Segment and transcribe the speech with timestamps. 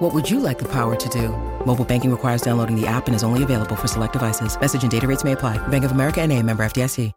[0.00, 1.28] What would you like the power to do?
[1.66, 4.58] Mobile banking requires downloading the app and is only available for select devices.
[4.58, 5.58] Message and data rates may apply.
[5.68, 7.12] Bank of America and a member FDIC.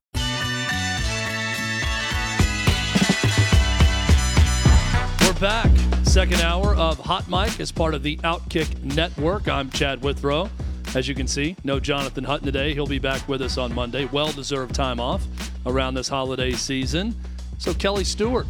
[5.22, 5.72] We're back.
[6.04, 9.48] Second hour of Hot Mic as part of the Outkick Network.
[9.48, 10.50] I'm Chad Withrow.
[10.94, 12.74] As you can see, no Jonathan Hutton today.
[12.74, 14.10] He'll be back with us on Monday.
[14.12, 15.26] Well deserved time off
[15.66, 17.16] around this holiday season.
[17.60, 18.46] So, Kelly Stewart,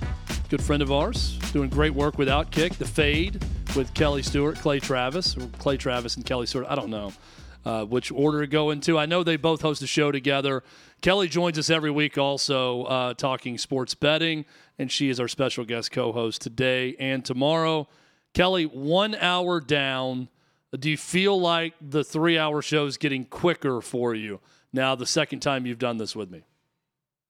[0.50, 2.78] good friend of ours, doing great work with Outkick.
[2.78, 3.40] The Fade
[3.76, 6.68] with Kelly Stewart, Clay Travis, Clay Travis and Kelly Stewart.
[6.70, 7.14] I don't know
[7.66, 8.98] uh, which order to go into.
[8.98, 10.64] I know they both host a show together.
[11.02, 14.46] Kelly joins us every week also uh, talking sports betting,
[14.78, 17.88] and she is our special guest co host today and tomorrow.
[18.34, 20.30] Kelly, one hour down.
[20.78, 24.40] Do you feel like the three hour show is getting quicker for you
[24.72, 26.42] now, the second time you've done this with me?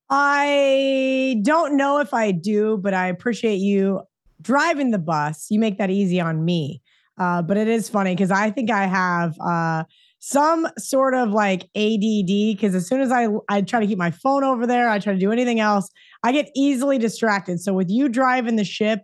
[0.10, 4.04] I don't know if I do, but I appreciate you
[4.44, 5.48] driving the bus.
[5.50, 6.82] You make that easy on me.
[7.18, 9.84] Uh, but it is funny because I think I have uh,
[10.20, 14.12] some sort of like ADD because as soon as I I try to keep my
[14.12, 15.90] phone over there, I try to do anything else,
[16.24, 17.60] I get easily distracted.
[17.60, 19.02] So with you driving the ship,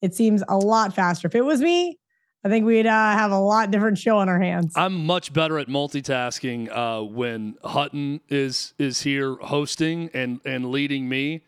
[0.00, 1.28] it seems a lot faster.
[1.28, 1.98] If it was me,
[2.44, 4.72] I think we'd uh, have a lot different show on our hands.
[4.74, 11.08] I'm much better at multitasking uh, when Hutton is is here hosting and and leading
[11.08, 11.42] me.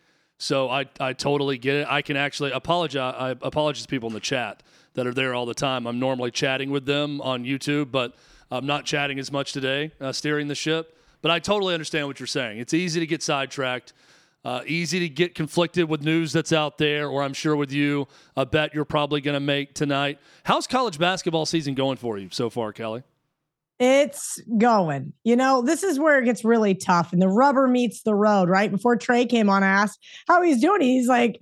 [0.44, 1.86] So I I totally get it.
[1.88, 3.14] I can actually apologize.
[3.18, 5.86] I apologize to people in the chat that are there all the time.
[5.86, 8.14] I'm normally chatting with them on YouTube, but
[8.50, 10.98] I'm not chatting as much today, uh, steering the ship.
[11.22, 12.58] But I totally understand what you're saying.
[12.58, 13.94] It's easy to get sidetracked.
[14.44, 18.06] Uh, easy to get conflicted with news that's out there, or I'm sure with you,
[18.36, 20.18] a bet you're probably going to make tonight.
[20.42, 23.02] How's college basketball season going for you so far, Kelly?
[23.78, 25.12] It's going.
[25.24, 28.48] You know, this is where it gets really tough and the rubber meets the road,
[28.48, 28.70] right?
[28.70, 29.98] Before Trey came on, I asked
[30.28, 30.80] how he's doing.
[30.80, 31.40] He's like,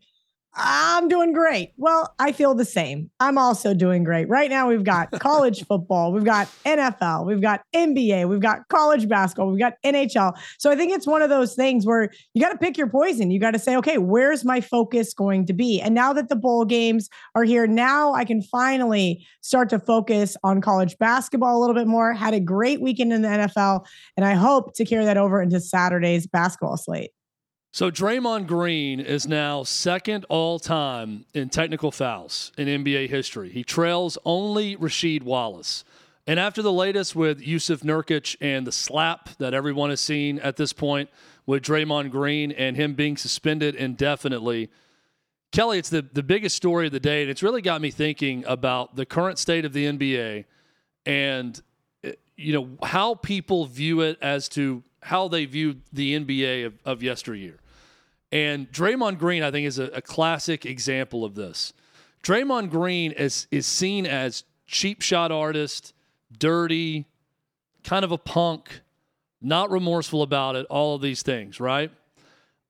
[0.54, 1.72] I'm doing great.
[1.78, 3.10] Well, I feel the same.
[3.20, 4.28] I'm also doing great.
[4.28, 9.08] Right now, we've got college football, we've got NFL, we've got NBA, we've got college
[9.08, 10.34] basketball, we've got NHL.
[10.58, 13.30] So I think it's one of those things where you got to pick your poison.
[13.30, 15.80] You got to say, okay, where's my focus going to be?
[15.80, 20.36] And now that the bowl games are here, now I can finally start to focus
[20.44, 22.12] on college basketball a little bit more.
[22.12, 23.86] Had a great weekend in the NFL,
[24.18, 27.12] and I hope to carry that over into Saturday's basketball slate.
[27.74, 33.48] So Draymond Green is now second all time in technical fouls in NBA history.
[33.48, 35.82] He trails only Rasheed Wallace.
[36.26, 40.58] And after the latest with Jusuf Nurkic and the slap that everyone has seen at
[40.58, 41.08] this point
[41.46, 44.68] with Draymond Green and him being suspended indefinitely,
[45.50, 47.22] Kelly, it's the, the biggest story of the day.
[47.22, 50.44] And it's really got me thinking about the current state of the NBA
[51.06, 51.62] and
[52.04, 56.74] eh, you know how people view it as to how they view the NBA of,
[56.84, 57.58] of yesteryear.
[58.32, 61.74] And Draymond Green, I think, is a, a classic example of this.
[62.22, 65.92] Draymond Green is is seen as cheap shot artist,
[66.38, 67.04] dirty,
[67.84, 68.80] kind of a punk,
[69.40, 71.90] not remorseful about it, all of these things, right?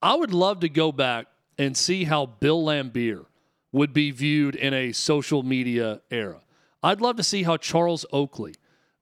[0.02, 1.26] I would love to go back
[1.58, 3.26] and see how Bill Laimbeer
[3.70, 6.40] would be viewed in a social media era.
[6.82, 8.54] I'd love to see how Charles Oakley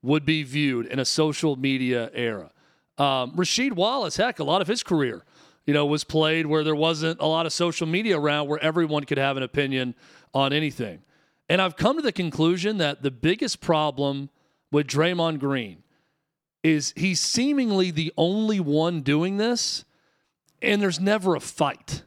[0.02, 2.50] would be viewed in a social media era.
[2.98, 5.24] Um, Rasheed Wallace, heck, a lot of his career
[5.70, 9.04] you know, was played where there wasn't a lot of social media around where everyone
[9.04, 9.94] could have an opinion
[10.34, 11.00] on anything.
[11.48, 14.30] And I've come to the conclusion that the biggest problem
[14.72, 15.84] with Draymond Green
[16.64, 19.84] is he's seemingly the only one doing this,
[20.60, 22.02] and there's never a fight.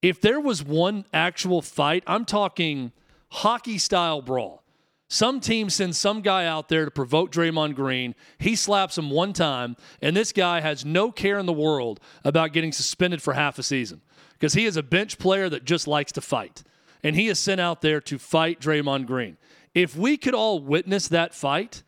[0.00, 2.92] If there was one actual fight, I'm talking
[3.32, 4.62] hockey style brawl.
[5.08, 8.14] Some team sends some guy out there to provoke Draymond Green.
[8.38, 12.52] He slaps him one time, and this guy has no care in the world about
[12.52, 14.00] getting suspended for half a season
[14.32, 16.62] because he is a bench player that just likes to fight.
[17.02, 19.36] And he is sent out there to fight Draymond Green.
[19.74, 21.82] If we could all witness that fight,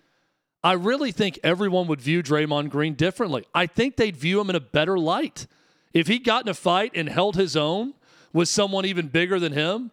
[0.62, 3.44] I really think everyone would view Draymond Green differently.
[3.55, 5.46] I think they'd view him in a better light.
[5.94, 7.94] If he got in a fight and held his own
[8.32, 9.90] with someone even bigger than him,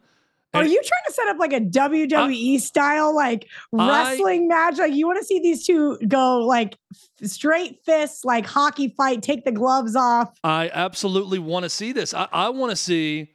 [0.53, 4.77] are you trying to set up like a WWE style like wrestling I, match?
[4.77, 6.77] Like you want to see these two go like
[7.23, 10.37] straight fists, like hockey fight, take the gloves off?
[10.43, 12.13] I absolutely want to see this.
[12.13, 13.29] I, I want to see.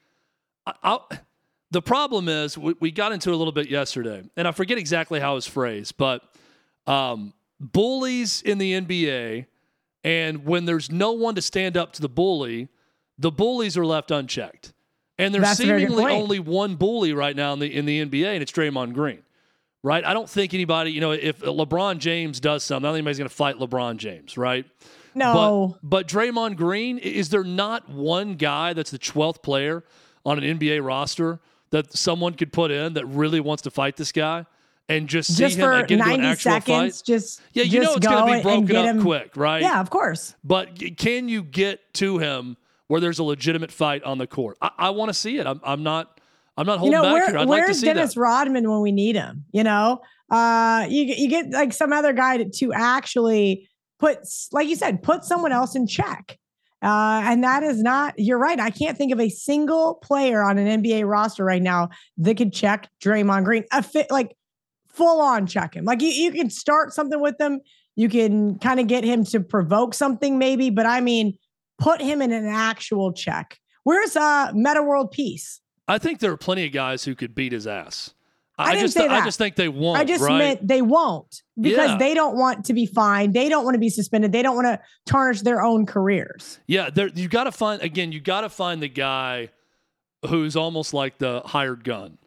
[0.66, 0.98] I,
[1.70, 5.18] the problem is we, we, got into a little bit yesterday, and I forget exactly
[5.18, 6.22] how it was phrased, but
[6.86, 9.46] um, bullies in the NBA
[10.04, 12.68] And when there's no one to stand up to the bully,
[13.18, 14.72] the bullies are left unchecked.
[15.18, 17.86] And there's That's a very good seemingly only one bully right now in the in
[17.86, 19.22] the NBA, and it's Draymond Green.
[19.82, 20.04] Right?
[20.04, 23.18] I don't think anybody, you know, if LeBron James does something, I don't think anybody's
[23.18, 24.66] going to fight LeBron James, right?
[25.14, 25.76] No.
[25.82, 29.84] But, but Draymond Green, is there not one guy that's the 12th player
[30.26, 31.38] on an NBA roster
[31.70, 34.46] that someone could put in that really wants to fight this guy
[34.88, 37.06] and just see just him for get into an 90 actual seconds, fight?
[37.06, 39.62] just Yeah, you just know it's go going to be broken up him- quick, right?
[39.62, 40.34] Yeah, of course.
[40.42, 42.56] But can you get to him
[42.88, 44.58] where there's a legitimate fight on the court?
[44.60, 45.46] I, I want to see it.
[45.46, 46.20] I'm, I'm not.
[46.56, 47.38] I'm not You holding know, back where, here.
[47.38, 48.20] I'd where's like to see Dennis that.
[48.20, 49.44] Rodman when we need him?
[49.52, 53.68] You know, uh, you you get like some other guy to, to actually
[53.98, 54.18] put,
[54.52, 56.38] like you said, put someone else in check.
[56.80, 58.60] Uh, and that is not, you're right.
[58.60, 61.88] I can't think of a single player on an NBA roster right now
[62.18, 64.36] that could check Draymond Green, a fit, like
[64.88, 65.84] full on check him.
[65.84, 67.60] Like you, you can start something with him.
[67.96, 71.36] You can kind of get him to provoke something maybe, but I mean,
[71.78, 73.58] put him in an actual check.
[73.84, 75.60] Where's uh Metta World Peace?
[75.86, 78.12] I think there are plenty of guys who could beat his ass.
[78.60, 80.00] I didn't just, say I just think they won't.
[80.00, 80.36] I just right?
[80.36, 81.96] meant they won't because Yeah.
[81.96, 83.32] they don't want to be fined.
[83.32, 84.32] They don't want to be suspended.
[84.32, 86.58] They don't want to tarnish their own careers.
[86.66, 88.10] Yeah, there you got to find again.
[88.10, 89.50] You got to find the guy
[90.26, 92.18] who's almost like the hired gun,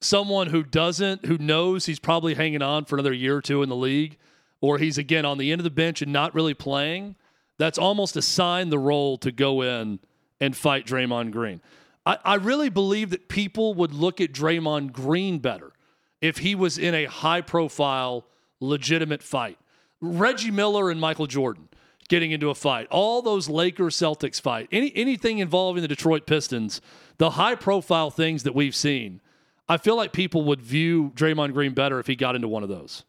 [0.00, 3.68] someone who doesn't, who knows he's probably hanging on for another year or two in
[3.68, 4.18] the league,
[4.60, 7.14] or he's again on the end of the bench and not really playing.
[7.60, 10.00] That's almost assigned the role to go in
[10.40, 11.60] and fight Draymond Green.
[12.06, 15.74] I, I really believe that people would look at Draymond Green better
[16.22, 18.24] if he was in a high profile,
[18.60, 19.58] legitimate fight.
[20.00, 21.68] Reggie Miller and Michael Jordan
[22.08, 26.80] getting into a fight, all those Lakers Celtics fight, any anything involving the Detroit Pistons,
[27.18, 29.20] the high profile things that we've seen,
[29.68, 32.70] I feel like people would view Draymond Green better if he got into one of
[32.70, 33.04] those.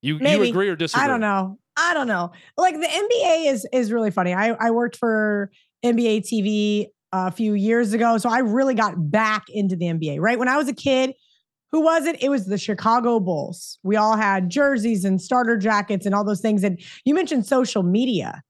[0.00, 1.04] You you agree or disagree?
[1.04, 1.58] I don't know.
[1.78, 2.32] I don't know.
[2.56, 4.34] Like the NBA is is really funny.
[4.34, 5.50] I I worked for
[5.84, 10.20] NBA TV a few years ago, so I really got back into the NBA.
[10.20, 11.14] Right when I was a kid,
[11.70, 12.22] who was it?
[12.22, 13.78] It was the Chicago Bulls.
[13.82, 16.64] We all had jerseys and starter jackets and all those things.
[16.64, 18.42] And you mentioned social media.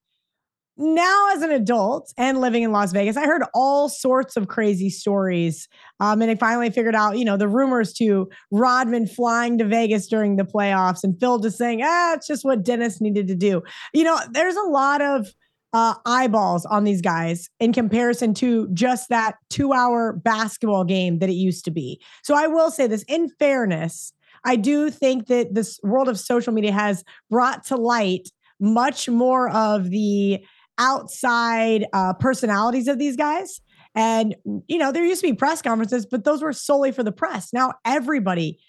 [0.80, 4.90] Now, as an adult and living in Las Vegas, I heard all sorts of crazy
[4.90, 5.66] stories.
[5.98, 10.06] Um, and I finally figured out, you know, the rumors to Rodman flying to Vegas
[10.06, 13.60] during the playoffs and Phil just saying, ah, it's just what Dennis needed to do.
[13.92, 15.26] You know, there's a lot of
[15.72, 21.28] uh, eyeballs on these guys in comparison to just that two hour basketball game that
[21.28, 22.00] it used to be.
[22.22, 24.12] So I will say this in fairness,
[24.44, 28.28] I do think that this world of social media has brought to light
[28.60, 30.44] much more of the
[30.78, 33.60] outside uh, personalities of these guys.
[33.94, 34.36] And,
[34.66, 37.52] you know, there used to be press conferences, but those were solely for the press.
[37.52, 38.60] Now everybody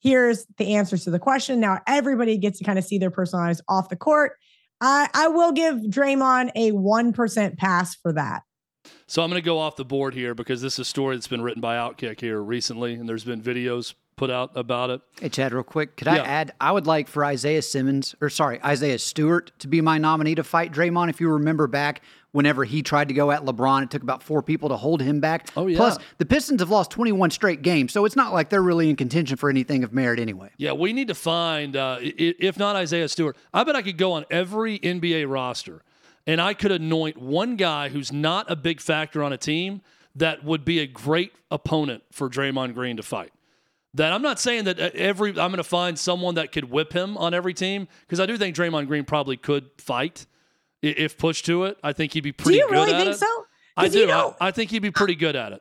[0.00, 1.60] hears the answers to the question.
[1.60, 4.32] Now everybody gets to kind of see their personalities off the court.
[4.80, 8.42] I, I will give Draymond a 1% pass for that.
[9.06, 11.28] So I'm going to go off the board here because this is a story that's
[11.28, 15.00] been written by Outkick here recently, and there's been videos put out about it.
[15.20, 16.52] Hey, Chad, real quick, could I add?
[16.60, 20.44] I would like for Isaiah Simmons, or sorry, Isaiah Stewart, to be my nominee to
[20.44, 21.10] fight Draymond.
[21.10, 24.42] If you remember back, whenever he tried to go at LeBron, it took about four
[24.42, 25.48] people to hold him back.
[25.56, 25.76] Oh, yeah.
[25.76, 28.96] Plus, the Pistons have lost 21 straight games, so it's not like they're really in
[28.96, 30.50] contention for anything of merit anyway.
[30.56, 34.12] Yeah, we need to find, uh, if not Isaiah Stewart, I bet I could go
[34.12, 35.82] on every NBA roster
[36.26, 39.82] and I could anoint one guy who's not a big factor on a team
[40.14, 43.32] that would be a great opponent for Draymond Green to fight.
[43.94, 46.92] That I'm not saying that uh, every I'm going to find someone that could whip
[46.94, 50.26] him on every team because I do think Draymond Green probably could fight
[50.80, 51.76] if pushed to it.
[51.82, 52.58] I think he'd be pretty.
[52.58, 53.18] Do you good really at think it.
[53.18, 53.44] so?
[53.76, 53.98] I do.
[54.00, 55.60] You know, I, I think he'd be pretty good at it.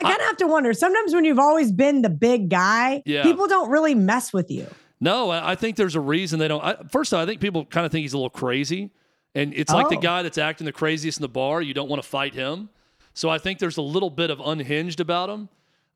[0.00, 0.72] I kind of have to wonder.
[0.74, 3.22] Sometimes when you've always been the big guy, Yeah.
[3.24, 4.66] people don't really mess with you.
[5.00, 6.62] No, I I think there's a reason they don't.
[6.64, 8.90] I, first of all, I think people kind of think he's a little crazy,
[9.36, 10.00] and it's like the Oh.
[10.00, 11.62] guy that's acting the craziest in the bar.
[11.62, 12.70] You don't want to fight him,
[13.14, 15.48] so I think there's a little bit of unhinged about him.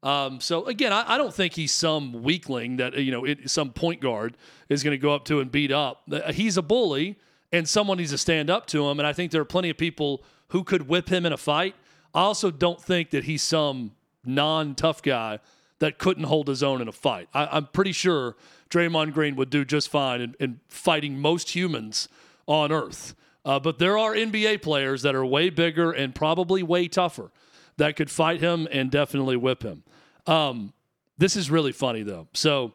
[0.02, 3.71] Um, so again, I, I don't think he's some weakling that you know it, some
[3.71, 4.37] point guard
[4.68, 6.02] is going to go up to and beat up.
[6.32, 7.18] He's a bully,
[7.52, 8.99] and someone needs to stand up to him.
[8.99, 11.75] And I think there are plenty of people who could whip him in a fight.
[12.14, 13.92] I also don't think that he's some
[14.25, 15.38] non-tough guy
[15.78, 17.28] that couldn't hold his own in a fight.
[17.32, 18.37] I, I'm pretty sure
[18.71, 22.09] Draymond Green would do just fine in, in fighting most humans
[22.47, 23.14] on Earth.
[23.44, 27.30] Uh, but there are NBA players that are way bigger and probably way tougher
[27.76, 29.82] that could fight him and definitely whip him.
[30.26, 30.73] Um,
[31.19, 32.29] this is really funny though.
[32.33, 32.73] So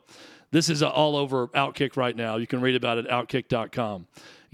[0.51, 2.37] this is all over Outkick right now.
[2.37, 4.07] You can read about it at outkick.com.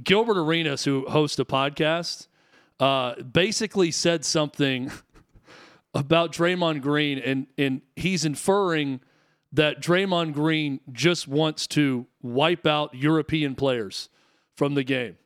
[0.03, 2.27] Gilbert Arenas, who hosts a podcast,
[2.79, 4.91] uh, basically said something
[5.93, 9.01] about Draymond Green, and and he's inferring
[9.51, 14.09] that Draymond Green just wants to wipe out European players
[14.55, 15.17] from the game.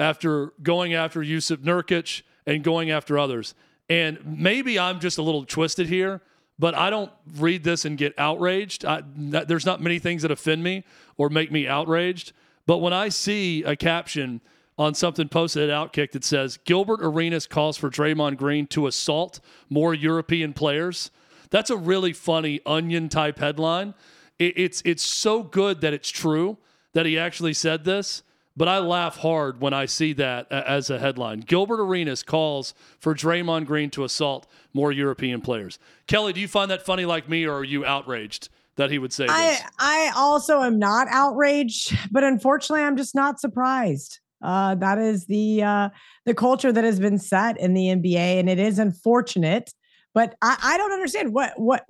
[0.00, 3.54] after going after Jusuf Nurkic and going after others.
[3.88, 6.20] And maybe I'm just a little twisted here,
[6.60, 8.84] but I don't read this and get outraged.
[9.16, 10.84] There's not many things that offend me
[11.16, 12.32] or make me outraged.
[12.66, 14.42] But when I see a caption
[14.78, 19.40] on something posted at Outkick that says Gilbert Arenas calls for Draymond Green to assault
[19.70, 21.10] more European players,
[21.48, 23.94] that's a really funny onion type headline.
[24.38, 26.58] It, it's it's so good that it's true
[26.92, 28.22] that he actually said this.
[28.60, 31.40] But I laugh hard when I see that as a headline.
[31.40, 35.78] Gilbert Arenas calls for Draymond Green to assault more European players.
[36.06, 39.14] Kelly, do you find that funny like me, or are you outraged that he would
[39.14, 39.62] say I, this?
[39.78, 44.20] I also am not outraged, but unfortunately, I'm just not surprised.
[44.42, 45.88] Uh, that is the uh,
[46.26, 49.72] the culture that has been set in the NBA, and it is unfortunate.
[50.12, 51.86] But I, I don't understand what what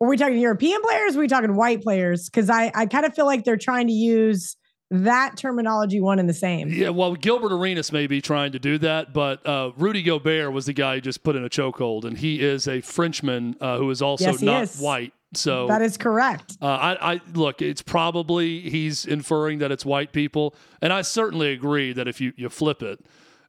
[0.00, 1.16] are we talking European players?
[1.16, 2.30] Are we talking white players?
[2.30, 4.56] Because I I kind of feel like they're trying to use
[4.92, 6.68] that terminology one and the same.
[6.68, 10.66] Yeah, well, Gilbert Arenas may be trying to do that, but uh, Rudy Gobert was
[10.66, 13.90] the guy who just put in a chokehold, and he is a Frenchman uh, who
[13.90, 14.78] is also Yes, not is.
[14.78, 15.12] white.
[15.34, 16.58] So That is correct.
[16.60, 17.62] uh, I, I look.
[17.62, 22.34] It's probably he's inferring that it's white people, and I certainly agree that if you
[22.36, 23.00] you flip it,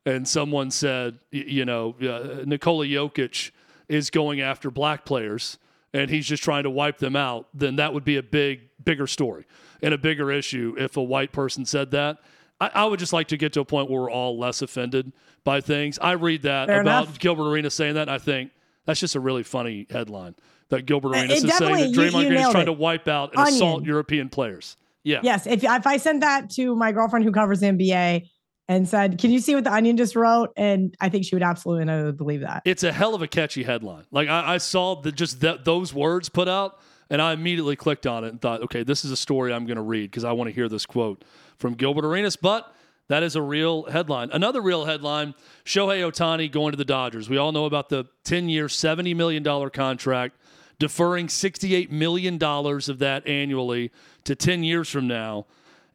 [0.06, 3.52] and someone said, y- you know, uh, Nikola Jokic
[3.90, 5.58] is going after black players,
[5.94, 9.06] and he's just trying to wipe them out, then that would be a big bigger
[9.08, 9.46] story
[9.84, 12.18] and a bigger issue if a white person said that.
[12.60, 15.12] I, I would just like to get to a point where we're all less offended
[15.44, 16.00] by things.
[16.00, 17.20] I read that Fair about enough.
[17.20, 18.52] Gilbert Arenas saying that, and I think
[18.86, 20.36] that's just a really funny headline.
[20.70, 22.66] That Gilbert Arenas it is saying that Draymond Green is trying it.
[22.66, 23.56] to wipe out and Onion.
[23.56, 24.78] assault European players.
[25.04, 25.20] Yeah.
[25.22, 25.46] Yes.
[25.46, 28.30] If if I sent that to my girlfriend who covers the NBA
[28.70, 31.44] and said, "Can you see what the Onion just wrote?" and I think she would
[31.44, 32.64] absolutely know believe that.
[32.66, 34.06] It's a hell of a catchy headline.
[34.12, 36.80] Like I, I saw the, just that those words put out,
[37.10, 39.78] and I immediately clicked on it and thought, okay, this is a story I'm going
[39.78, 41.24] to read because I want to hear this quote
[41.58, 42.36] from Gilbert Arenas.
[42.36, 42.74] But
[43.10, 44.30] that is a real headline.
[44.32, 47.30] Another real headline: Shohei Ohtani going to the Dodgers.
[47.30, 50.38] We all know about the 10-year, 70 million dollar contract,
[50.80, 53.92] deferring 68 million dollars of that annually
[54.24, 55.46] to 10 years from now,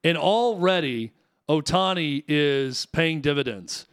[0.05, 1.13] and already
[1.49, 3.87] Ohtani is paying dividends.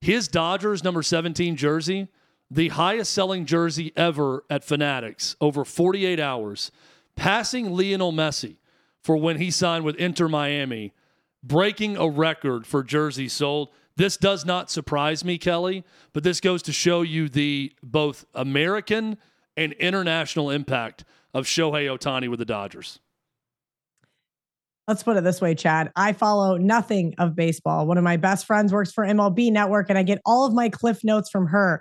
[0.00, 2.08] His Dodgers number 17 jersey,
[2.54, 6.70] the highest selling jersey ever at Fanatics over 48 hours,
[7.16, 8.56] passing Lionel Messi
[9.00, 10.92] for when he signed with Inter Miami,
[11.42, 13.70] breaking a record for jerseys sold.
[13.96, 15.82] This does not surprise me, Kelly,
[16.12, 19.16] but this goes to show you the both American
[19.56, 23.00] and international impact of Shohei Ohtani with the Dodgers.
[24.86, 25.90] Let's put it this way, Chad.
[25.96, 27.86] I follow nothing of baseball.
[27.86, 30.68] One of my best friends works for MLB Network, and I get all of my
[30.68, 31.80] cliff notes from her.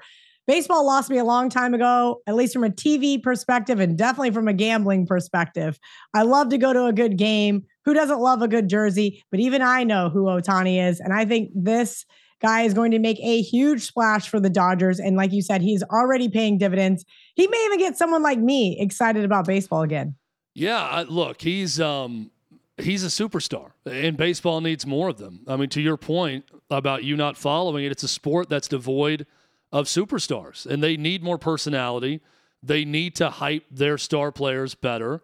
[0.51, 4.31] Baseball lost me a long time ago, at least from a TV perspective and definitely
[4.31, 5.79] from a gambling perspective.
[6.13, 7.63] I love to go to a good game.
[7.85, 9.23] Who doesn't love a good jersey?
[9.31, 10.99] But even I know who Ohtani is.
[10.99, 12.05] And I think this
[12.41, 14.99] guy is going to make a huge splash for the Dodgers.
[14.99, 17.05] And like you said, he's already paying dividends.
[17.35, 20.15] He may even get someone like me excited about baseball again.
[20.53, 22.29] Yeah, look, he's um
[22.75, 25.45] he's a superstar, and baseball needs more of them.
[25.47, 29.25] I mean, to your point about you not following it, it's a sport that's devoid
[29.71, 32.21] of superstars, and they need more personality.
[32.61, 35.21] They need to hype their star players better.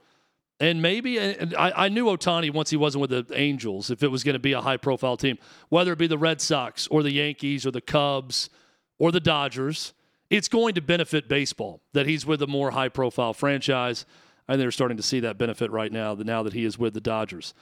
[0.60, 4.08] And maybe and I, I knew Ohtani once he wasn't with the Angels, if it
[4.08, 5.38] was going to be a high profile team,
[5.70, 8.50] whether it be the Red Sox or the Yankees or the Cubs
[8.98, 9.94] or the Dodgers,
[10.30, 14.06] it's going to benefit baseball that he's with a more high profile franchise.
[14.48, 17.02] And they're starting to see that benefit right now, now that he is with the
[17.02, 17.54] Dodgers.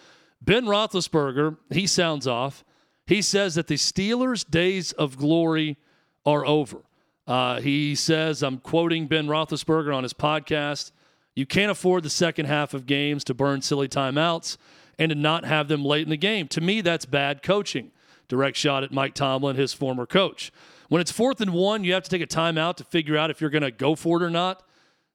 [0.42, 2.64] Ben Roethlisberger, he sounds off.
[3.08, 5.78] He says that the Steelers' days of glory
[6.26, 6.82] are over.
[7.28, 10.92] Uh, he says, I'm quoting Ben Roethlisberger on his podcast,
[11.36, 14.58] you can't afford the second half of games to burn silly timeouts
[14.98, 16.48] and to not have them late in the game.
[16.50, 17.92] To me, that's bad coaching.
[18.30, 20.52] Direct shot at Mike Tomlin, his former coach.
[20.88, 23.42] When it's fourth and one, you have to take a timeout to figure out if
[23.42, 24.64] you're going to go for it or not.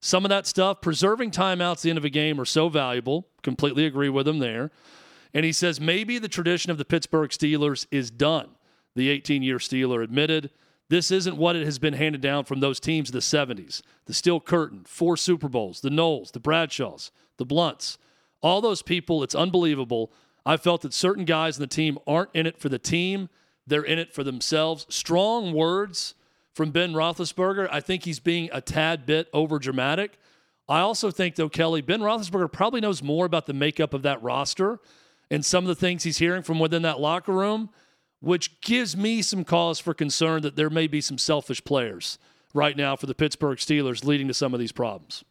[0.00, 3.28] Some of that stuff, preserving timeouts at the end of a game are so valuable.
[3.42, 4.70] Completely agree with him there.
[5.32, 8.50] And he says maybe the tradition of the Pittsburgh Steelers is done.
[8.94, 10.50] The 18 year Steeler admitted
[10.90, 13.80] this isn't what it has been handed down from those teams of the 70s.
[14.06, 17.96] The Steel Curtain, four Super Bowls, the Nolls, the Bradshaws, the Blounts.
[18.42, 20.12] All those people, it's unbelievable.
[20.44, 23.28] I felt that certain guys in the team aren't in it for the team,
[23.68, 24.84] they're in it for themselves.
[24.88, 26.16] Strong words
[26.54, 27.68] from Ben Roethlisberger.
[27.70, 30.18] I think he's being a tad bit over dramatic.
[30.68, 34.20] I also think, though, Kelly, Ben Roethlisberger probably knows more about the makeup of that
[34.24, 34.80] roster
[35.30, 37.70] and some of the things he's hearing from within that locker room,
[38.20, 42.18] which gives me some cause for concern that there may be some selfish players
[42.54, 45.24] right now for the Pittsburgh Steelers leading to some of these problems.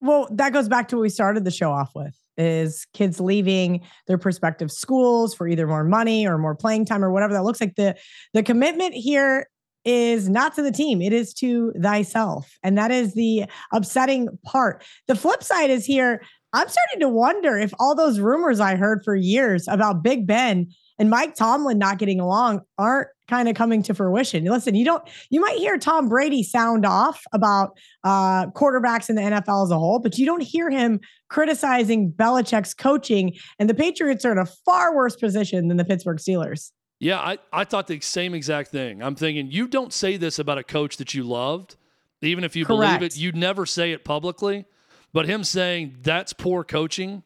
[0.00, 3.80] Well, that goes back to what we started the show off with is kids leaving
[4.06, 7.60] their prospective schools for either more money or more playing time or whatever that looks
[7.60, 7.76] like.
[7.76, 7.96] The
[8.34, 9.48] the commitment here
[9.86, 12.58] is not to the team, it is to thyself.
[12.62, 14.84] And that is the upsetting part.
[15.06, 16.22] The flip side is here.
[16.52, 20.68] I'm starting to wonder if all those rumors I heard for years about Big Ben
[20.98, 24.44] and Mike Tomlin not getting along aren't kind of coming to fruition.
[24.44, 29.22] Listen, you don't you might hear Tom Brady sound off about uh quarterbacks in the
[29.22, 34.24] NFL as a whole, but you don't hear him criticizing Belichick's coaching and the Patriots
[34.24, 36.70] are in a far worse position than the Pittsburgh Steelers.
[36.98, 39.02] Yeah, I, I thought the same exact thing.
[39.02, 41.76] I'm thinking you don't say this about a coach that you loved,
[42.22, 43.00] even if you Correct.
[43.00, 44.64] believe it, You'd never say it publicly.
[45.12, 47.22] But him saying that's poor coaching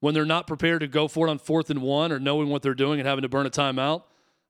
[0.00, 2.62] when they're not prepared to go for it on fourth and one or knowing what
[2.62, 4.02] they're doing and having to burn a timeout.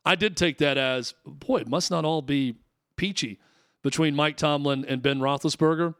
[0.04, 2.56] I did take that as, boy, it must not all be
[2.96, 3.38] peachy
[3.82, 5.94] between Mike Tomlin and Ben Roethlisberger.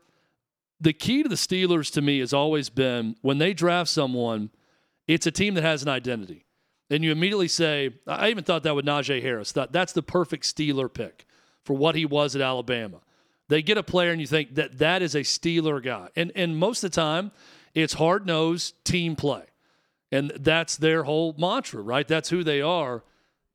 [0.80, 4.50] The key to the Steelers to me has always been when they draft someone,
[5.07, 6.47] it's a team that has an identity.
[6.88, 9.52] And you immediately say, I even thought that with Najee Harris.
[9.52, 11.26] That that's the perfect Steeler pick
[11.64, 13.00] for what he was at Alabama.
[13.49, 16.09] They get a player and you think that that is a Steeler guy.
[16.16, 17.30] And and most of the time,
[17.75, 19.45] it's hard nosed team play.
[20.12, 22.07] And that's their whole mantra, right?
[22.07, 23.05] That's who they are.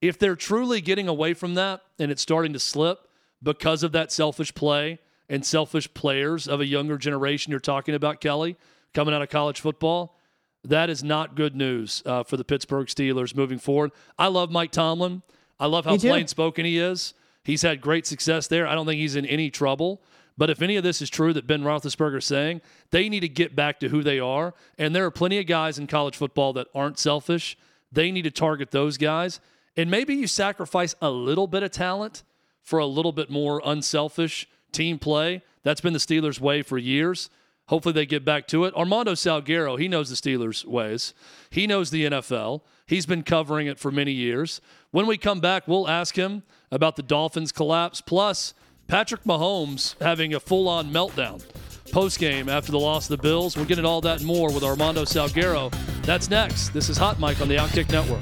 [0.01, 3.07] If they're truly getting away from that and it's starting to slip
[3.43, 8.21] because of that selfish play and selfish players of a younger generation you're talking about,
[8.21, 8.55] Kelly,
[8.93, 10.17] coming out of college football,
[10.63, 13.91] that is not good news uh, for the Pittsburgh Steelers moving forward.
[14.17, 15.21] I love Mike Tomlin.
[15.59, 17.13] I love how plain spoken he is.
[17.43, 18.67] He's had great success there.
[18.67, 20.01] I don't think he's in any trouble.
[20.37, 22.61] But if any of this is true that Ben Roethlisberger is saying,
[22.91, 24.53] they need to get back to who they are.
[24.77, 27.57] And there are plenty of guys in college football that aren't selfish.
[27.91, 29.39] They need to target those guys.
[29.77, 32.23] And maybe you sacrifice a little bit of talent
[32.61, 35.41] for a little bit more unselfish team play.
[35.63, 37.29] That's been the Steelers' way for years.
[37.67, 38.75] Hopefully they get back to it.
[38.75, 41.13] Armando Salguero, he knows the Steelers' ways.
[41.49, 42.61] He knows the NFL.
[42.85, 44.61] He's been covering it for many years.
[44.91, 48.53] When we come back, we'll ask him about the Dolphins' collapse, plus
[48.87, 51.43] Patrick Mahomes having a full on meltdown
[51.91, 53.57] post game after the loss of the Bills.
[53.57, 55.73] We're getting all that and more with Armando Salguero.
[56.03, 56.69] That's next.
[56.69, 58.21] This is Hot Mic on the Outkick Network.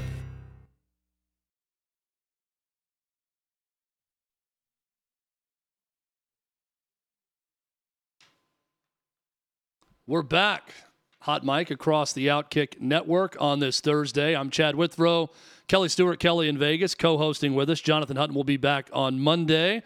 [10.06, 10.74] We're back.
[11.20, 14.36] Hot Mic across the Outkick Network on this Thursday.
[14.36, 15.30] I'm Chad Withrow,
[15.68, 17.80] Kelly Stewart, Kelly in Vegas, co hosting with us.
[17.80, 19.82] Jonathan Hutton will be back on Monday.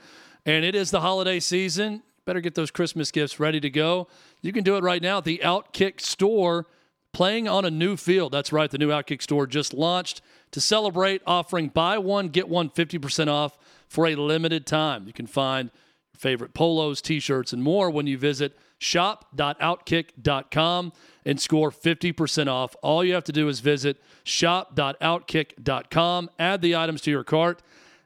[0.48, 2.02] And it is the holiday season.
[2.24, 4.08] Better get those Christmas gifts ready to go.
[4.40, 6.64] You can do it right now at the Outkick store,
[7.12, 8.32] playing on a new field.
[8.32, 12.70] That's right, the new Outkick store just launched to celebrate, offering buy one, get one
[12.70, 13.58] 50% off
[13.88, 15.06] for a limited time.
[15.06, 15.70] You can find
[16.14, 20.92] your favorite polos, t shirts, and more when you visit shop.outkick.com
[21.26, 22.74] and score 50% off.
[22.82, 27.60] All you have to do is visit shop.outkick.com, add the items to your cart,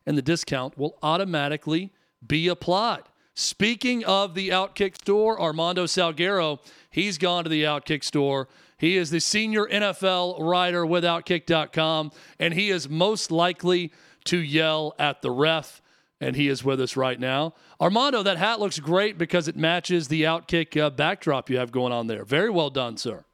[0.05, 1.92] and the discount will automatically
[2.27, 3.03] be applied.
[3.35, 6.59] Speaking of the Outkick store, Armando Salguero,
[6.91, 8.49] he's gone to the Outkick store.
[8.77, 13.93] He is the senior NFL writer with Outkick.com, and he is most likely
[14.25, 15.81] to yell at the ref.
[16.21, 17.55] And he is with us right now.
[17.81, 21.93] Armando, that hat looks great because it matches the Outkick uh, backdrop you have going
[21.93, 22.25] on there.
[22.25, 23.25] Very well done, sir.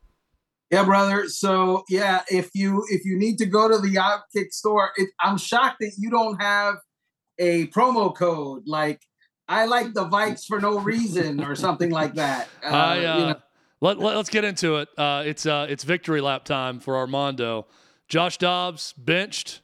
[0.71, 1.29] Yeah, brother.
[1.29, 5.39] So yeah, if you if you need to go to the Outkick store, it, I'm
[5.39, 6.77] shocked that you don't have
[7.39, 9.01] a promo code like
[9.49, 12.49] I like the Vikes for no reason or something like that.
[12.63, 13.41] Uh, I, uh, you know.
[13.81, 14.89] let, let, us get into it.
[14.97, 17.67] Uh, it's uh, it's victory lap time for Armando.
[18.09, 19.61] Josh Dobbs benched.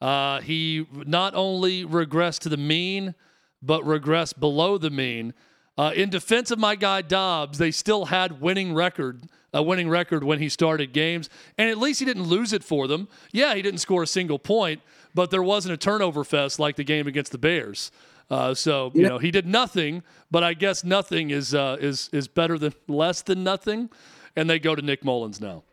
[0.00, 3.14] Uh, he not only regressed to the mean,
[3.60, 5.34] but regressed below the mean.
[5.76, 10.24] Uh, in defense of my guy Dobbs, they still had winning record a winning record
[10.24, 13.08] when he started games, and at least he didn't lose it for them.
[13.32, 14.82] Yeah, he didn't score a single point,
[15.14, 17.90] but there wasn't a turnover fest like the game against the Bears.
[18.30, 22.28] Uh, so you know he did nothing, but I guess nothing is uh, is is
[22.28, 23.90] better than less than nothing,
[24.36, 25.64] and they go to Nick Mullens now.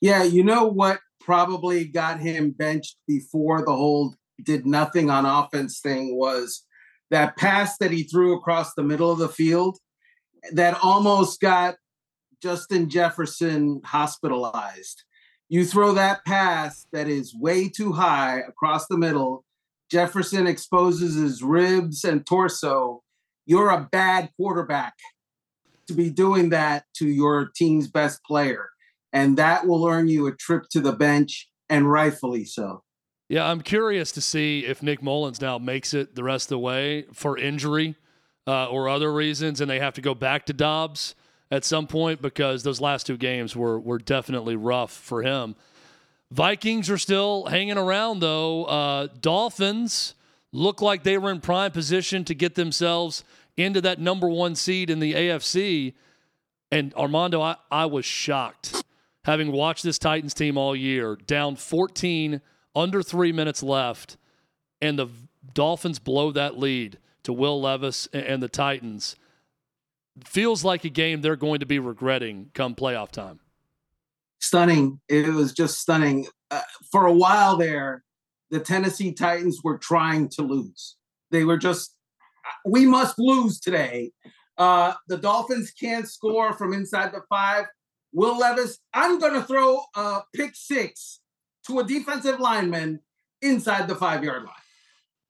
[0.00, 5.80] Yeah, you know what probably got him benched before the whole did nothing on offense
[5.80, 6.64] thing was
[7.10, 9.78] that pass that he threw across the middle of the field
[10.52, 11.76] that almost got
[12.42, 15.04] Justin Jefferson hospitalized.
[15.48, 19.44] You throw that pass that is way too high across the middle,
[19.90, 23.02] Jefferson exposes his ribs and torso.
[23.46, 24.94] You're a bad quarterback
[25.86, 28.68] to be doing that to your team's best player.
[29.14, 32.82] And that will earn you a trip to the bench, and rightfully so.
[33.30, 36.58] Yeah, I'm curious to see if Nick Mullens now makes it the rest of the
[36.58, 37.94] way for injury
[38.46, 41.14] uh, or other reasons, and they have to go back to Dobbs
[41.50, 45.56] at some point because those last two games were were definitely rough for him.
[46.30, 48.64] Vikings are still hanging around though.
[48.64, 50.14] Uh, Dolphins
[50.52, 53.24] look like they were in prime position to get themselves
[53.56, 55.94] into that number one seed in the AFC.
[56.70, 58.82] And Armando, I, I was shocked
[59.28, 62.40] having watched this Titans team all year, down 14,
[62.74, 64.16] under three minutes left,
[64.80, 65.06] and the
[65.52, 69.16] Dolphins blow that lead to Will Levis and the Titans.
[70.24, 73.40] Feels like a game they're going to be regretting come playoff time.
[74.40, 75.00] Stunning.
[75.08, 76.26] It was just stunning.
[76.50, 78.04] Uh, for a while there,
[78.50, 80.96] the Tennessee Titans were trying to lose.
[81.30, 81.94] They were just,
[82.64, 84.12] we must lose today.
[84.56, 87.66] Uh, the Dolphins can't score from inside the five.
[88.12, 91.20] Will Levis, I'm going to throw a pick six
[91.66, 93.00] to a defensive lineman
[93.42, 94.54] inside the five yard line.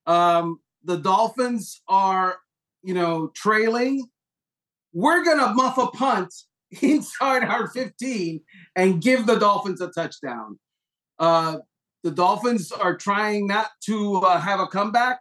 [0.06, 2.38] Um, the Dolphins are,
[2.82, 4.08] you know, trailing.
[4.98, 6.34] We're going to muff a punt
[6.82, 8.40] inside our 15
[8.74, 10.58] and give the Dolphins a touchdown.
[11.20, 11.58] Uh,
[12.02, 15.20] the Dolphins are trying not to uh, have a comeback.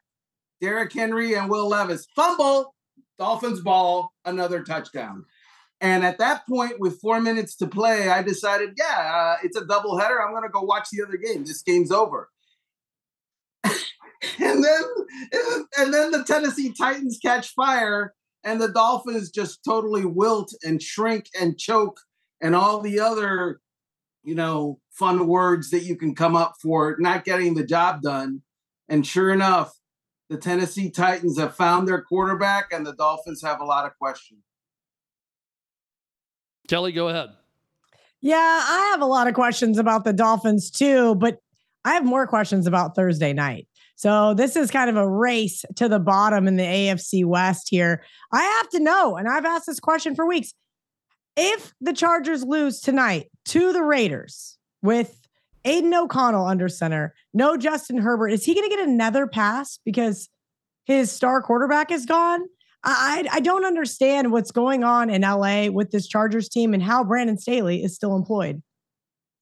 [0.61, 2.73] Derrick Henry and Will Levis fumble,
[3.19, 5.25] Dolphins ball, another touchdown.
[5.79, 9.61] And at that point, with four minutes to play, I decided, yeah, uh, it's a
[9.61, 10.25] doubleheader.
[10.25, 11.45] I'm going to go watch the other game.
[11.45, 12.29] This game's over.
[13.63, 13.75] and
[14.39, 14.83] then,
[15.77, 18.15] and then the Tennessee Titans catch fire,
[18.47, 21.99] and the Dolphins just totally wilt and shrink and choke,
[22.41, 23.59] and all the other,
[24.23, 28.41] you know, fun words that you can come up for not getting the job done.
[28.87, 29.73] And sure enough,
[30.29, 34.39] the Tennessee Titans have found their quarterback, and the Dolphins have a lot of questions.
[36.69, 37.29] Kelly, go ahead.
[38.21, 41.39] Yeah, I have a lot of questions about the Dolphins too, but
[41.83, 43.67] I have more questions about Thursday night.
[43.97, 48.03] So this is kind of a race to the bottom in the AFC West here.
[48.31, 50.53] I have to know, and I've asked this question for weeks.
[51.35, 55.27] If the Chargers lose tonight to the Raiders with
[55.65, 60.29] Aidan O'Connell under center, no Justin Herbert, is he going to get another pass because
[60.85, 62.41] his star quarterback is gone?
[62.83, 67.03] I, I don't understand what's going on in LA with this Chargers team and how
[67.03, 68.61] Brandon Staley is still employed.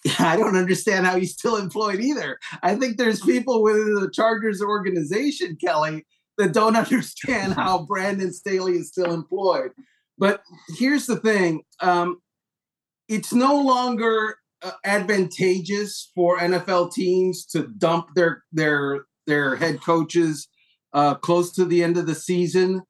[0.20, 2.40] I don't understand how he's still employed either.
[2.64, 6.06] I think there's people within the Chargers organization, Kelly,
[6.38, 9.72] that don't understand how Brandon Staley is still employed.
[10.18, 10.42] But
[10.78, 12.22] here's the thing um,
[13.08, 20.48] it's no longer uh, advantageous for NFL teams to dump their their their head coaches
[20.94, 22.82] uh, close to the end of the season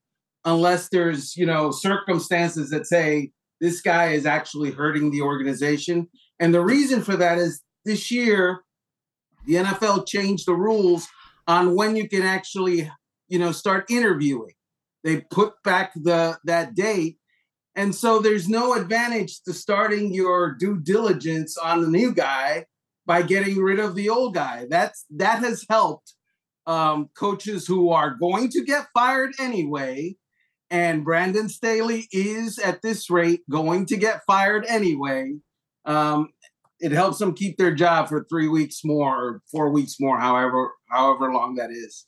[0.43, 6.07] unless there's you know circumstances that say this guy is actually hurting the organization
[6.39, 8.61] and the reason for that is this year,
[9.45, 11.07] the NFL changed the rules
[11.47, 12.91] on when you can actually,
[13.27, 14.53] you know, start interviewing.
[15.03, 17.17] They put back the that date.
[17.75, 22.65] And so there's no advantage to starting your due diligence on the new guy
[23.05, 24.65] by getting rid of the old guy.
[24.69, 26.13] That's that has helped
[26.65, 30.15] um, coaches who are going to get fired anyway.
[30.71, 35.35] And Brandon Staley is at this rate going to get fired anyway
[35.85, 36.29] um,
[36.79, 40.71] it helps them keep their job for three weeks more or four weeks more, however
[40.89, 42.05] however long that is.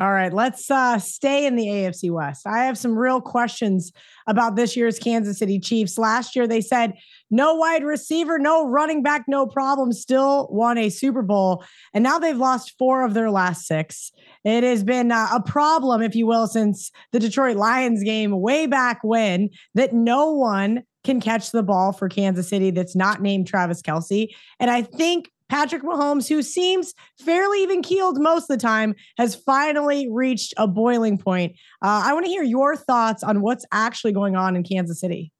[0.00, 2.46] All right, let's uh, stay in the AFC West.
[2.46, 3.92] I have some real questions
[4.26, 5.98] about this year's Kansas City Chiefs.
[5.98, 6.94] Last year, they said
[7.30, 11.62] no wide receiver, no running back, no problem, still won a Super Bowl.
[11.92, 14.10] And now they've lost four of their last six.
[14.42, 18.66] It has been uh, a problem, if you will, since the Detroit Lions game way
[18.66, 23.46] back when that no one can catch the ball for Kansas City that's not named
[23.46, 24.28] Travis Kelce.
[24.58, 29.34] And I think Patrick Mahomes, who seems fairly even keeled most of the time, has
[29.34, 31.52] finally reached a boiling point.
[31.82, 35.32] Uh, I want to hear your thoughts on what's actually going on in Kansas City.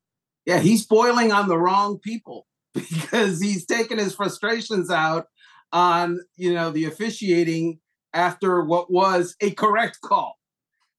[0.47, 5.27] Yeah, he's boiling on the wrong people because he's taking his frustrations out
[5.73, 7.79] on you know the officiating
[8.13, 10.37] after what was a correct call.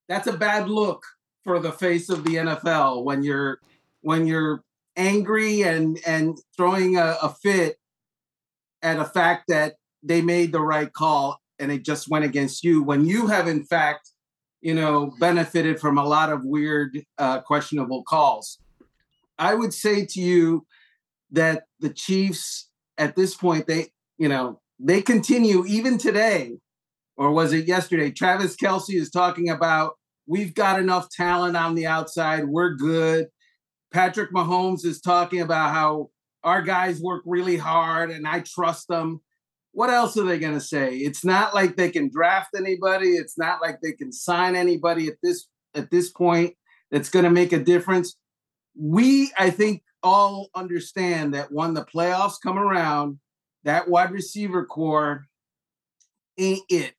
[0.08, 1.04] That's a bad look
[1.44, 3.60] for the face of the NFL when you're
[4.02, 4.64] when you're
[4.96, 7.78] angry and and throwing a, a fit
[8.82, 12.84] at a fact that they made the right call and it just went against you
[12.84, 14.12] when you have in fact
[14.60, 18.60] you know benefited from a lot of weird uh, questionable calls
[19.40, 20.66] i would say to you
[21.32, 23.88] that the chiefs at this point they
[24.18, 26.58] you know they continue even today
[27.22, 28.10] or was it yesterday?
[28.10, 29.94] Travis Kelce is talking about
[30.26, 32.46] we've got enough talent on the outside.
[32.46, 33.28] We're good
[33.92, 36.10] Patrick Mahomes is talking about how
[36.44, 39.22] our guys work really hard and I trust them.
[39.74, 40.98] What else are they going to say?
[40.98, 43.12] It's not like they can draft anybody.
[43.12, 46.56] It's not like they can sign anybody at this at this point
[46.90, 48.18] that's going to make a difference.
[48.76, 53.20] we, I think, all understand that when the playoffs come around,
[53.64, 55.28] that wide receiver corps
[56.38, 56.94] ain't it.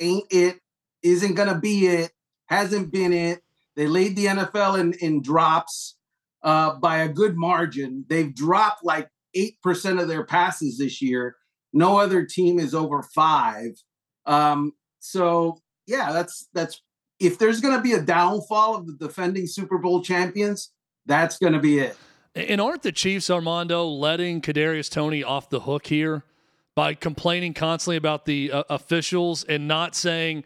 [0.00, 0.58] Ain't it.
[1.02, 2.12] Isn't going to be it.
[2.46, 3.42] Hasn't been it.
[3.76, 5.96] They laid the NFL in, in drops
[6.42, 8.04] uh, by a good margin.
[8.08, 11.36] They've dropped like 8% of their passes this year.
[11.72, 13.72] No other team is over five.
[14.26, 16.80] Um, so yeah, that's that's
[17.18, 20.72] if there's going to be a downfall of the defending Super Bowl champions,
[21.06, 21.96] that's going to be it.
[22.34, 26.22] And aren't the Chiefs, Armando, letting Kadarius Toney off the hook here
[26.74, 30.44] by complaining constantly about the uh, officials and not saying,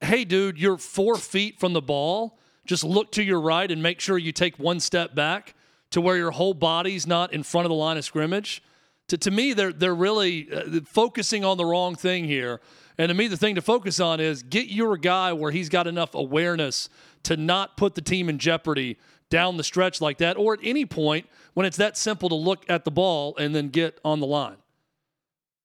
[0.00, 2.38] "Hey, dude, you're four feet from the ball.
[2.66, 5.54] Just look to your right and make sure you take one step back
[5.90, 8.62] to where your whole body's not in front of the line of scrimmage."
[9.08, 12.60] To, to me, they're they're really uh, focusing on the wrong thing here.
[12.96, 15.86] And to me, the thing to focus on is get your guy where he's got
[15.86, 16.88] enough awareness
[17.24, 18.98] to not put the team in jeopardy
[19.30, 22.64] down the stretch like that, or at any point when it's that simple to look
[22.68, 24.56] at the ball and then get on the line.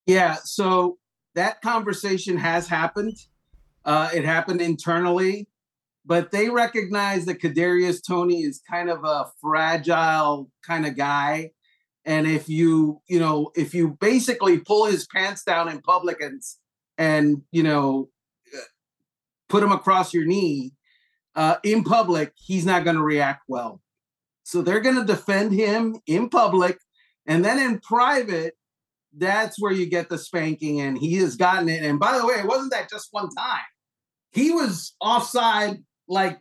[0.07, 0.97] Yeah, so
[1.35, 3.15] that conversation has happened.
[3.85, 5.47] Uh, it happened internally,
[6.09, 11.51] but they recognize that Kadarius Toney is kind of a fragile kind of guy,
[12.03, 16.41] and if you you know if you basically pull his pants down in public and
[16.97, 18.09] and you know
[19.49, 20.73] put him across your knee,
[21.35, 23.81] uh, in public, he's not going to react well.
[24.43, 26.79] So they're going to defend him in public.
[27.25, 28.55] And then in private,
[29.15, 30.81] that's where you get the spanking.
[30.81, 31.83] And he has gotten it.
[31.83, 33.61] And by the way, it wasn't that just one time.
[34.31, 36.39] He was offside like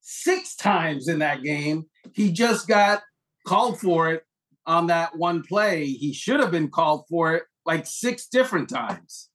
[0.00, 1.86] six times in that game.
[2.12, 3.02] He just got
[3.46, 4.24] called for it
[4.66, 5.86] on that one play.
[5.86, 9.30] He should have been called for it like six different times.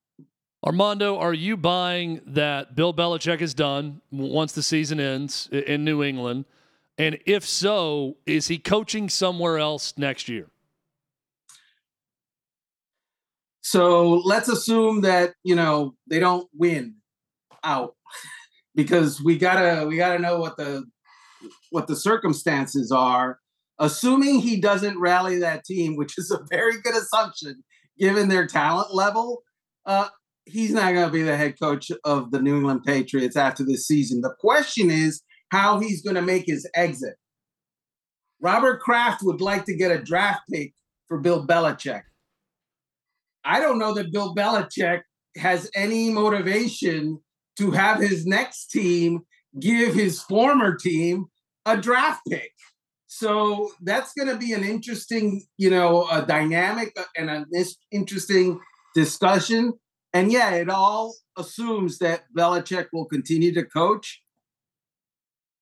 [0.65, 6.04] Armando, are you buying that Bill Belichick is done once the season ends in New
[6.04, 6.46] England?
[6.98, 10.48] And if so, is he coaching somewhere else next year?
[13.62, 16.96] So let's assume that, you know, they don't win
[17.63, 17.96] out
[18.80, 20.86] because we gotta we gotta know what the
[21.70, 23.39] what the circumstances are.
[23.78, 27.63] Assuming he doesn't rally that team, which is a very good assumption
[27.98, 29.44] given their talent level,
[29.86, 30.08] uh,
[30.46, 33.88] he's not going to be the head coach of the New England Patriots after this
[33.88, 34.20] season.
[34.20, 37.15] The question is how he's going to make his exit.
[38.42, 40.74] Robert Kraft would like to get a draft pick
[41.08, 42.04] for Bill Belichick.
[43.46, 45.02] I don't know that Bill Belichick
[45.38, 47.22] has any motivation
[47.60, 49.22] to have his next team
[49.60, 51.26] give his former team
[51.65, 52.52] a draft pick.
[53.08, 57.45] So that's going to be an interesting, you know, a dynamic and an
[57.91, 58.60] interesting
[58.95, 59.74] discussion.
[60.13, 64.22] And yeah, it all assumes that Belichick will continue to coach.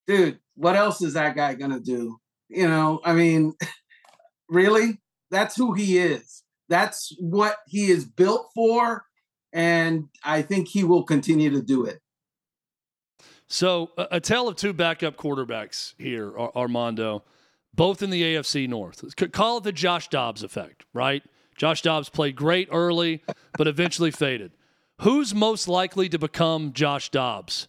[0.06, 2.18] Dude, what else is that guy going to do?
[2.48, 3.54] You know, I mean,
[4.50, 5.00] really?
[5.32, 6.44] That's who he is.
[6.70, 9.07] That's what he is built for.
[9.54, 12.02] And I think he will continue to do it.
[13.48, 17.24] So, a tale of two backup quarterbacks here, Armando,
[17.74, 19.04] both in the AFC North.
[19.32, 21.24] Call it the Josh Dobbs effect, right?
[21.56, 23.24] Josh Dobbs played great early,
[23.58, 24.52] but eventually faded.
[25.02, 27.68] Who's most likely to become Josh Dobbs?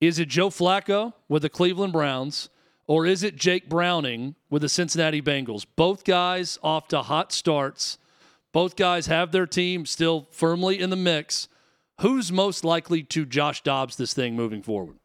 [0.00, 2.48] Is it Joe Flacco with the Cleveland Browns,
[2.86, 5.66] or is it Jake Browning with the Cincinnati Bengals?
[5.76, 7.98] Both guys off to hot starts.
[8.52, 11.48] Both guys have their team still firmly in the mix.
[12.00, 14.96] Who's most likely to Josh Dobbs this thing moving forward?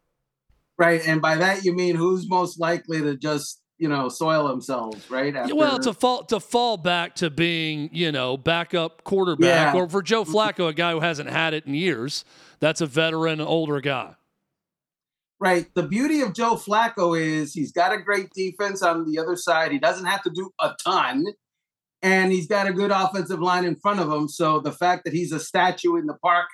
[0.78, 1.06] Right.
[1.06, 5.36] And by that, you mean who's most likely to just you know soil themselves right
[5.36, 5.56] After...
[5.56, 9.80] well to fall to fall back to being you know backup quarterback yeah.
[9.80, 12.24] or for joe flacco a guy who hasn't had it in years
[12.60, 14.16] that's a veteran older guy
[15.40, 19.36] right the beauty of joe flacco is he's got a great defense on the other
[19.36, 21.26] side he doesn't have to do a ton
[22.06, 25.14] and he's got a good offensive line in front of him so the fact that
[25.14, 26.48] he's a statue in the park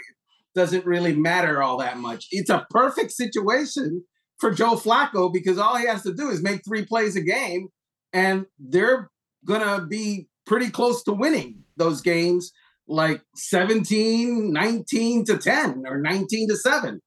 [0.56, 4.04] doesn't really matter all that much it's a perfect situation
[4.42, 7.70] for Joe Flacco because all he has to do is make three plays a game,
[8.12, 9.10] and they're
[9.46, 12.52] gonna be pretty close to winning those games,
[12.88, 17.00] like 17, 19 to 10 or 19 to 7.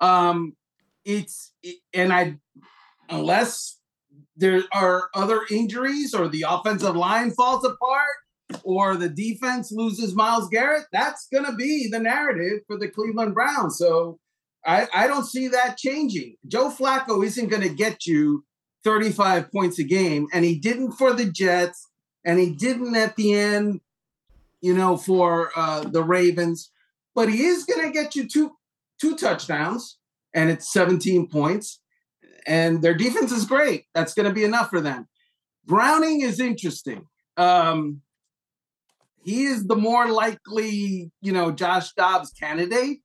[0.00, 0.52] Um,
[1.04, 1.52] it's
[1.92, 2.36] and I
[3.10, 3.75] unless
[4.36, 8.16] there are other injuries or the offensive line falls apart
[8.62, 13.34] or the defense loses Myles Garrett, that's going to be the narrative for the Cleveland
[13.34, 13.78] Browns.
[13.78, 14.18] So
[14.64, 16.36] I, I don't see that changing.
[16.46, 18.44] Joe Flacco isn't going to get you
[18.84, 21.88] 35 points a game, and he didn't for the Jets,
[22.24, 23.80] and he didn't at the end,
[24.60, 26.70] you know, for uh, the Ravens.
[27.14, 28.52] But he is going to get you two
[29.00, 29.98] two touchdowns,
[30.34, 31.80] and it's 17 points.
[32.46, 33.84] And their defense is great.
[33.94, 35.08] That's going to be enough for them.
[35.66, 37.06] Browning is interesting.
[37.36, 38.02] Um,
[39.24, 42.98] he is the more likely, you know, Josh Dobbs candidate.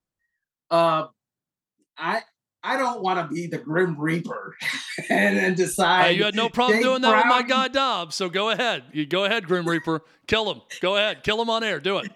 [0.70, 1.08] Uh,
[1.98, 2.22] I
[2.64, 4.56] I don't want to be the Grim Reaper
[5.10, 6.06] and, and decide.
[6.06, 7.28] Hey, you had no problem Jake doing that Brown.
[7.28, 8.84] with my guy Dobbs, so go ahead.
[8.94, 10.02] You go ahead, Grim Reaper.
[10.28, 10.62] Kill him.
[10.80, 11.24] Go ahead.
[11.24, 11.80] Kill him on air.
[11.80, 12.12] Do it.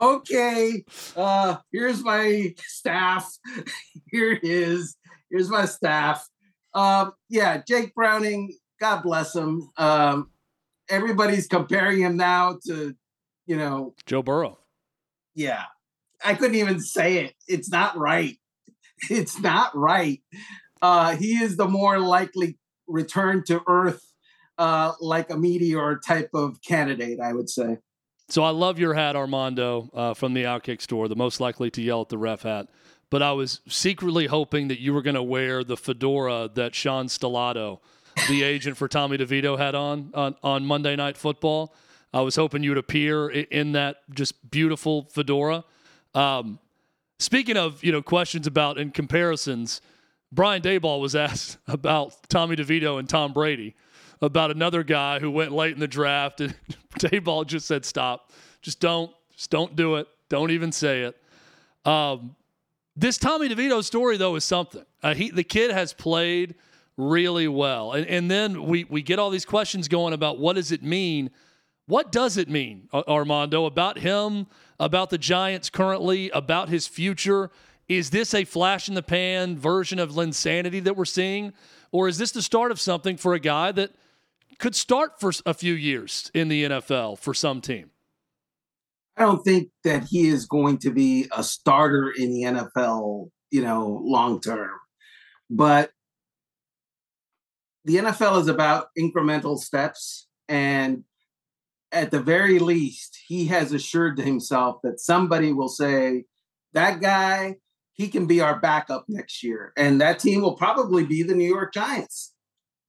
[0.00, 0.84] Okay.
[1.16, 3.30] Uh, here's my staff.
[4.10, 4.96] Here it is.
[5.30, 6.26] Here's my staff.
[6.74, 8.56] Um, yeah, Jake Browning.
[8.80, 9.70] God bless him.
[9.76, 10.30] Um,
[10.88, 12.94] everybody's comparing him now to,
[13.46, 14.58] you know, Joe Burrow.
[15.34, 15.64] Yeah,
[16.24, 17.34] I couldn't even say it.
[17.46, 18.36] It's not right.
[19.10, 20.20] it's not right.
[20.82, 24.02] Uh, he is the more likely return to Earth,
[24.58, 27.78] uh, like a meteor type of candidate, I would say.
[28.28, 31.82] So I love your hat, Armando, uh, from the Outkick store, the most likely to
[31.82, 32.68] yell at the ref hat.
[33.10, 37.06] But I was secretly hoping that you were going to wear the fedora that Sean
[37.06, 37.80] Stellato,
[38.28, 41.74] the agent for Tommy DeVito, had on, on on Monday Night Football.
[42.12, 45.64] I was hoping you would appear in that just beautiful fedora.
[46.14, 46.58] Um,
[47.20, 49.82] Speaking of, you know, questions about and comparisons,
[50.32, 53.76] Brian Daboll was asked about Tommy DeVito and Tom Brady,
[54.22, 56.54] about another guy who went late in the draft, and
[56.98, 61.16] Dayball just said, "Stop, just don't, just don't do it, don't even say it."
[61.86, 62.36] Um,
[62.96, 64.84] this Tommy DeVito story, though, is something.
[65.02, 66.54] Uh, he, the kid has played
[66.96, 70.72] really well, and and then we we get all these questions going about what does
[70.72, 71.30] it mean.
[71.86, 74.46] What does it mean, Armando, about him
[74.80, 77.50] about the Giants currently, about his future?
[77.88, 81.52] Is this a flash in the pan version of Linsanity that we're seeing?
[81.92, 83.90] Or is this the start of something for a guy that
[84.58, 87.90] could start for a few years in the NFL for some team?
[89.20, 93.60] I don't think that he is going to be a starter in the NFL, you
[93.60, 94.70] know, long term.
[95.50, 95.90] But
[97.84, 100.26] the NFL is about incremental steps.
[100.48, 101.04] And
[101.92, 106.24] at the very least, he has assured himself that somebody will say,
[106.72, 107.56] that guy,
[107.92, 109.74] he can be our backup next year.
[109.76, 112.32] And that team will probably be the New York Giants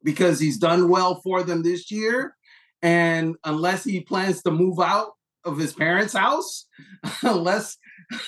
[0.01, 2.37] because he's done well for them this year.
[2.81, 5.11] And unless he plans to move out
[5.45, 6.67] of his parents' house,
[7.21, 7.77] unless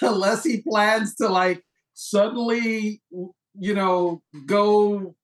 [0.02, 3.02] unless he plans to like suddenly,
[3.58, 5.16] you know, go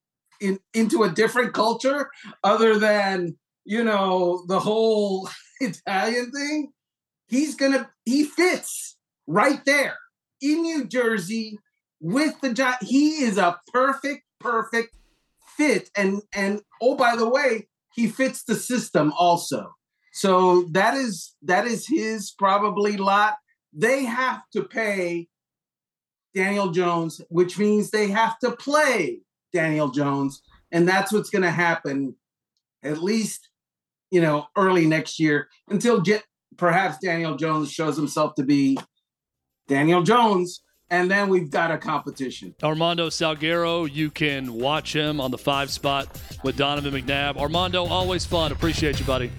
[0.41, 2.09] in into a different culture
[2.43, 3.35] other than
[3.69, 5.29] you know, the whole
[5.61, 6.71] Italian thing,
[7.27, 8.97] he's gonna he fits
[9.27, 9.95] right there
[10.41, 11.59] in New Jersey
[11.99, 12.77] with the job.
[12.81, 14.95] He is a perfect, perfect
[15.55, 15.91] fit.
[15.95, 19.75] And and oh, by the way, he fits the system also.
[20.19, 23.37] So that is that is his probably lot.
[23.73, 25.27] They have to pay
[26.35, 29.21] Daniel Jones, which means they have to play
[29.53, 32.15] Daniel Jones, and that's what's going to happen
[32.83, 33.49] at least
[34.11, 36.23] you know, early next year until get,
[36.57, 38.77] perhaps Daniel Jones shows himself to be
[39.67, 40.61] Daniel Jones.
[40.91, 42.55] And then we've got a competition.
[42.63, 47.37] Armando Salguero, you can watch him on the five spot with Donovan McNabb.
[47.37, 48.51] Armando, always fun.
[48.51, 49.31] Appreciate you, buddy.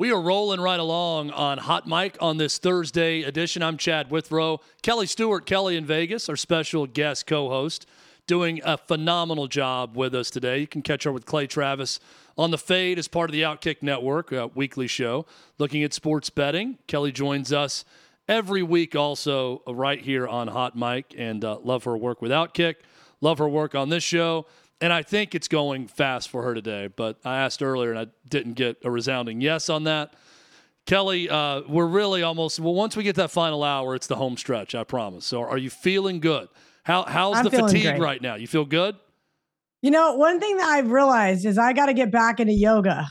[0.00, 3.62] We are rolling right along on Hot Mic on this Thursday edition.
[3.62, 4.62] I'm Chad Withrow.
[4.80, 7.84] Kelly Stewart, Kelly in Vegas, our special guest co host,
[8.26, 10.56] doing a phenomenal job with us today.
[10.56, 12.00] You can catch her with Clay Travis
[12.38, 15.26] on The Fade as part of the Outkick Network, weekly show
[15.58, 16.78] looking at sports betting.
[16.86, 17.84] Kelly joins us
[18.26, 22.76] every week also right here on Hot Mic and uh, love her work with Outkick,
[23.20, 24.46] love her work on this show
[24.80, 26.88] and I think it's going fast for her today.
[26.94, 30.14] But I asked earlier and I didn't get a resounding yes on that.
[30.86, 32.74] Kelly, uh, we're really almost well.
[32.74, 34.74] Once we get that final hour, it's the home stretch.
[34.74, 35.24] I promise.
[35.24, 36.48] So, are you feeling good?
[36.82, 38.00] How how's I'm the fatigue great.
[38.00, 38.34] right now?
[38.34, 38.96] You feel good?
[39.82, 43.08] You know, one thing that I've realized is I got to get back into yoga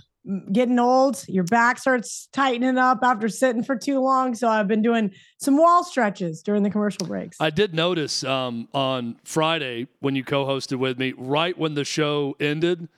[0.51, 4.35] getting old, your back starts tightening up after sitting for too long.
[4.35, 7.37] So I've been doing some wall stretches during the commercial breaks.
[7.39, 11.85] I did notice um, on Friday when you co hosted with me, right when the
[11.85, 12.89] show ended,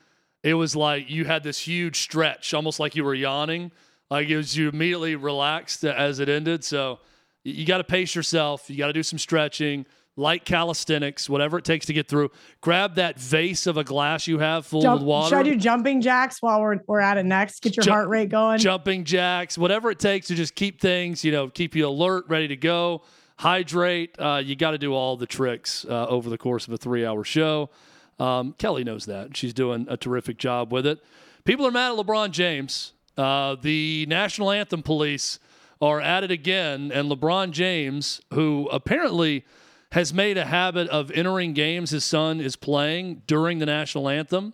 [0.44, 3.72] it was like you had this huge stretch, almost like you were yawning.
[4.10, 6.64] Like it was you immediately relaxed as it ended.
[6.64, 7.00] So
[7.44, 9.86] you got to pace yourself, you got to do some stretching
[10.22, 12.32] light calisthenics, whatever it takes to get through.
[12.62, 15.30] Grab that vase of a glass you have full Jump, with water.
[15.30, 17.62] Should I do jumping jacks while we're, we're at it next?
[17.62, 18.60] Get your Jump, heart rate going.
[18.60, 22.48] Jumping jacks, whatever it takes to just keep things, you know, keep you alert, ready
[22.48, 23.02] to go.
[23.38, 24.16] Hydrate.
[24.20, 27.06] Uh, you got to do all the tricks uh, over the course of a three
[27.06, 27.72] hour show.
[28.20, 29.36] Um, Kelly knows that.
[29.36, 31.00] She's doing a terrific job with it.
[31.44, 32.94] People are mad at LeBron James.
[33.18, 35.40] Uh, the national anthem police
[35.82, 36.92] are at it again.
[36.94, 39.44] And LeBron James, who apparently
[39.92, 44.54] has made a habit of entering games his son is playing during the national anthem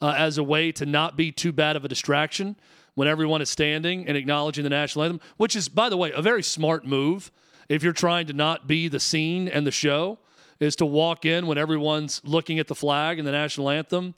[0.00, 2.56] uh, as a way to not be too bad of a distraction
[2.94, 6.22] when everyone is standing and acknowledging the national anthem, which is, by the way, a
[6.22, 7.30] very smart move
[7.68, 10.18] if you're trying to not be the scene and the show,
[10.58, 14.14] is to walk in when everyone's looking at the flag and the national anthem.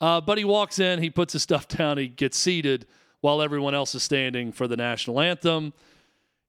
[0.00, 2.86] Uh, but he walks in, he puts his stuff down, he gets seated
[3.20, 5.72] while everyone else is standing for the national anthem.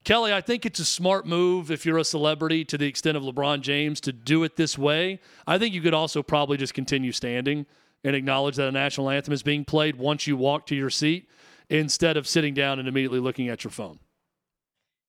[0.03, 3.23] Kelly, I think it's a smart move if you're a celebrity to the extent of
[3.23, 5.19] LeBron James to do it this way.
[5.45, 7.65] I think you could also probably just continue standing
[8.05, 11.27] and acknowledge that a national anthem is being played once you walk to your seat
[11.69, 13.99] instead of sitting down and immediately looking at your phone.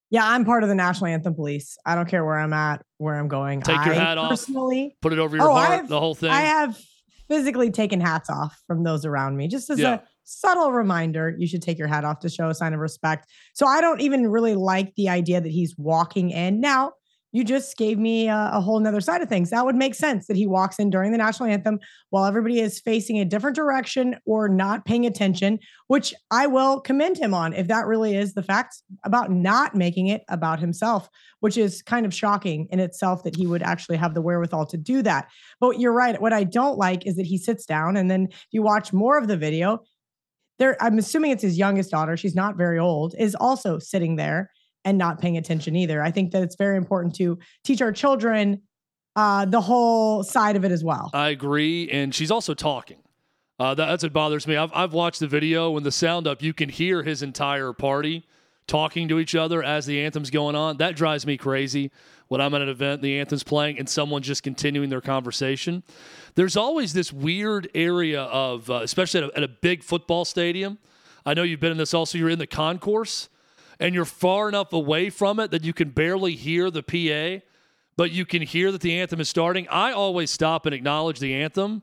[0.09, 1.77] Yeah, I'm part of the national anthem police.
[1.85, 3.61] I don't care where I'm at, where I'm going.
[3.61, 6.15] Take your I hat off, personally, put it over your Oh, heart, I've- the whole
[6.15, 6.31] thing.
[6.31, 6.77] I have
[7.29, 9.93] physically taken hats off from those around me, just as Yeah.
[9.93, 11.35] a subtle reminder.
[11.37, 13.29] You should take your hat off to show a sign of respect.
[13.53, 16.59] So I don't even really like the idea that he's walking in.
[16.59, 16.93] Now,
[17.31, 19.51] you just gave me a, a whole nother side of things.
[19.51, 22.79] That would make sense that he walks in during the national anthem while everybody is
[22.79, 27.67] facing a different direction or not paying attention, which I will commend him on if
[27.67, 31.07] that really is the fact about not making it about himself,
[31.39, 34.77] which is kind of shocking in itself that he would actually have the wherewithal to
[34.77, 35.29] do that.
[35.59, 36.19] But you're right.
[36.19, 39.27] What I don't like is that he sits down and then you watch more of
[39.27, 39.83] the video,
[40.59, 44.51] there I'm assuming it's his youngest daughter, she's not very old, is also sitting there
[44.85, 46.01] and not paying attention either.
[46.01, 48.61] I think that it's very important to teach our children
[49.15, 51.09] uh, the whole side of it as well.
[51.13, 52.97] I agree, and she's also talking.
[53.59, 54.55] Uh, that, that's what bothers me.
[54.55, 58.25] I've, I've watched the video when the sound up, you can hear his entire party
[58.67, 60.77] talking to each other as the anthem's going on.
[60.77, 61.91] That drives me crazy
[62.29, 65.83] when I'm at an event, the anthem's playing, and someone's just continuing their conversation.
[66.35, 70.77] There's always this weird area of, uh, especially at a, at a big football stadium.
[71.25, 72.17] I know you've been in this also.
[72.17, 73.29] You're in the concourse,
[73.79, 77.43] and you're far enough away from it that you can barely hear the PA,
[77.97, 79.67] but you can hear that the anthem is starting.
[79.67, 81.81] I always stop and acknowledge the anthem.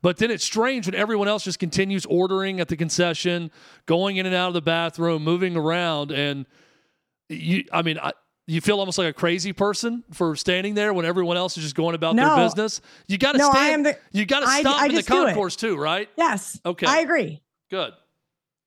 [0.00, 3.50] But then it's strange when everyone else just continues ordering at the concession,
[3.86, 6.46] going in and out of the bathroom, moving around, and
[7.28, 7.64] you.
[7.72, 8.12] I mean, I,
[8.50, 11.76] you feel almost like a crazy person for standing there when everyone else is just
[11.76, 12.34] going about No.
[12.34, 12.80] their business.
[13.06, 13.72] You got to No, I stand.
[13.74, 15.26] am the- you got to stop I in the just do it.
[15.26, 16.08] concourse too, right?
[16.16, 16.58] Yes.
[16.66, 16.86] Okay.
[16.86, 17.40] I agree.
[17.70, 17.92] Good.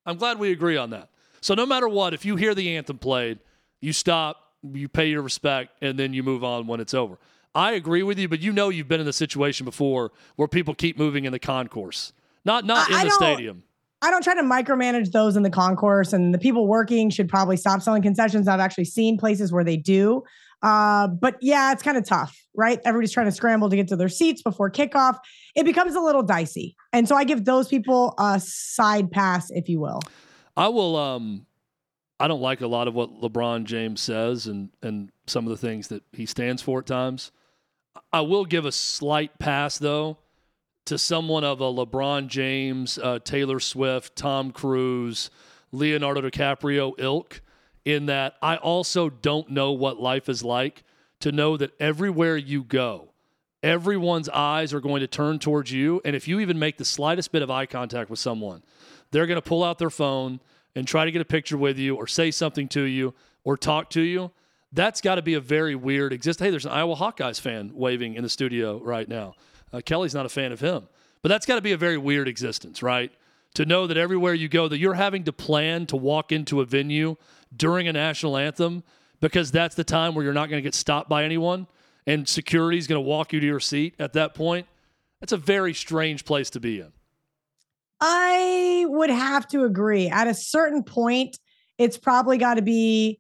[0.05, 1.09] I'm glad we agree on that.
[1.41, 3.39] So no matter what, if you hear the anthem played,
[3.82, 7.17] you stop, you pay your respect, and then you move on when it's over.
[7.55, 10.75] I agree with you, but you know you've been in the situation before where people
[10.75, 12.13] keep moving in the concourse,
[12.45, 13.63] not not I- in I the stadium.
[14.02, 17.58] I don't try to micromanage those in the concourse, and the people working should probably
[17.58, 18.47] stop selling concessions.
[18.47, 20.24] I've actually seen places where they do.
[20.64, 22.80] Uh, but yeah, it's kind of tough, right?
[22.86, 25.18] Everybody's trying to scramble to get to their seats before kickoff.
[25.56, 26.76] It becomes a little dicey.
[26.93, 30.02] And so I give those people a side pass, if you will.
[30.56, 30.95] I will.
[30.95, 31.45] Um,
[32.20, 35.58] I don't like a lot of what LeBron James says and and some of the
[35.58, 37.32] things that he stands for at times.
[38.14, 40.20] I will give a slight pass though
[40.86, 45.29] to someone of a LeBron James, uh, Taylor Swift, Tom Cruise,
[45.71, 47.41] Leonardo DiCaprio ilk.
[47.84, 50.84] In that, I also don't know what life is like
[51.19, 53.09] to know that everywhere you go,
[53.63, 57.32] everyone's eyes are going to turn towards you, and if you even make the slightest
[57.32, 58.61] bit of eye contact with someone,
[59.11, 60.39] they're going to pull out their phone
[60.75, 63.13] and try to get a picture with you or say something to you
[63.43, 64.32] or talk to you.
[64.71, 66.39] That's got to be a very weird exist.
[66.39, 69.36] Hey, there's an Iowa Hawkeyes fan waving in the studio right now.
[69.74, 70.88] Uh, Kelly's not a fan of him,
[71.22, 73.11] but that's got to be a very weird existence, right?
[73.55, 76.65] To know that everywhere you go, that you're having to plan to walk into a
[76.65, 77.17] venue
[77.55, 78.84] during a national anthem
[79.19, 81.67] because that's the time where you're not going to get stopped by anyone
[82.07, 84.67] and security's going to walk you to your seat at that point.
[85.19, 86.91] That's a very strange place to be in.
[87.99, 90.07] I would have to agree.
[90.07, 91.38] At a certain point,
[91.78, 93.19] it's probably got to be,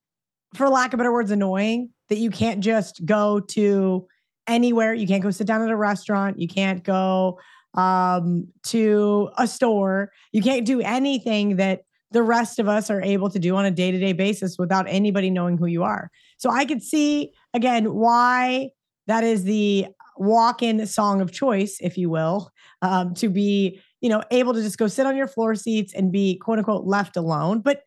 [0.55, 4.07] for lack of better words, annoying that you can't just go to
[4.47, 4.93] anywhere.
[4.93, 6.39] You can't go sit down at a restaurant.
[6.39, 7.39] You can't go
[7.75, 10.11] um, to a store.
[10.31, 11.81] You can't do anything that
[12.11, 14.85] the rest of us are able to do on a day to day basis without
[14.89, 16.11] anybody knowing who you are.
[16.37, 18.69] So I could see, again, why
[19.07, 19.87] that is the
[20.17, 24.61] walk in song of choice, if you will, um, to be you know, able to
[24.61, 27.61] just go sit on your floor seats and be quote unquote left alone.
[27.61, 27.83] But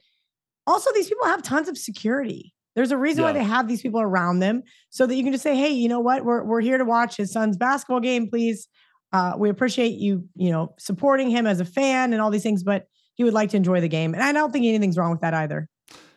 [0.66, 2.53] also, these people have tons of security.
[2.74, 5.42] There's a reason why they have these people around them so that you can just
[5.42, 6.24] say, hey, you know what?
[6.24, 8.28] We're, we're here to watch his son's basketball game.
[8.28, 8.68] Please.
[9.12, 12.64] Uh, we appreciate you, you know, supporting him as a fan and all these things,
[12.64, 14.12] but he would like to enjoy the game.
[14.12, 15.68] And I don't think anything's wrong with that either.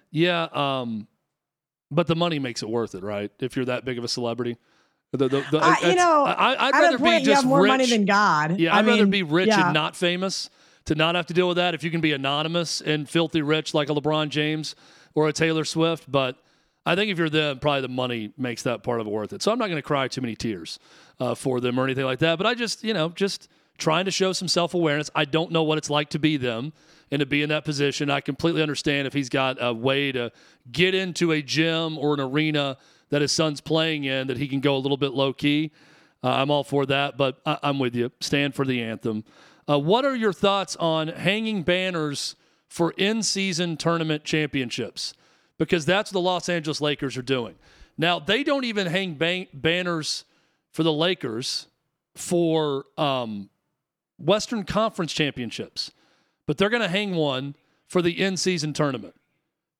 [0.10, 1.08] Yeah, um,
[1.92, 3.30] but the money makes it worth it, right?
[3.40, 4.58] If you're that big of a celebrity,
[5.12, 7.70] the, the, the, Uh, you know, I, I'd At rather point, be just more rich.
[7.70, 8.58] money than God.
[8.60, 9.66] yeah, I I'd rather be rich yeah.
[9.66, 10.50] and not famous
[10.86, 11.76] to not have to deal with that.
[11.76, 14.76] If you can be anonymous and filthy rich like a LeBron James
[15.14, 16.38] or a Taylor Swift, but
[16.88, 19.44] I think if you're them, probably the money makes that part of it worth it.
[19.44, 20.80] So I'm not going to cry too many tears
[21.20, 22.38] uh, for them or anything like that.
[22.38, 25.10] But I just, you know, just trying to show some self awareness.
[25.14, 26.72] I don't know what it's like to be them
[27.12, 28.10] and to be in that position.
[28.10, 30.32] I completely understand if he's got a way to
[30.72, 32.78] get into a gym or an arena
[33.10, 35.72] that his son's playing in that he can go a little bit low key.
[36.24, 38.14] Uh, I'm all for that, but I- am with you.
[38.22, 39.26] Stand for the anthem.
[39.70, 42.38] Uh, what are your thoughts on hanging banners
[42.70, 45.14] for in season tournament championships?
[45.58, 47.56] Because that's what the Los Angeles Lakers are doing.
[47.98, 50.26] Now, they don't even hang ban- banners
[50.72, 51.68] for the Lakers
[52.16, 53.50] for um,
[54.20, 55.92] Western Conference championships,
[56.46, 57.56] but they're going to hang one
[57.88, 59.16] for the in season tournament.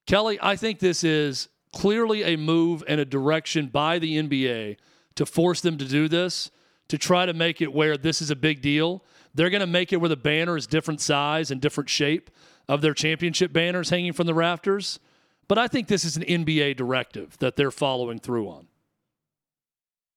[0.06, 4.78] Kelly, I think this is clearly a move and a direction by the NBA
[5.16, 6.50] to force them to do this,
[6.88, 9.04] to try to make it where this is a big deal.
[9.36, 12.32] They're going to make it where the banner is different size and different shape
[12.70, 15.00] of their championship banners hanging from the rafters.
[15.48, 18.68] But I think this is an NBA directive that they're following through on.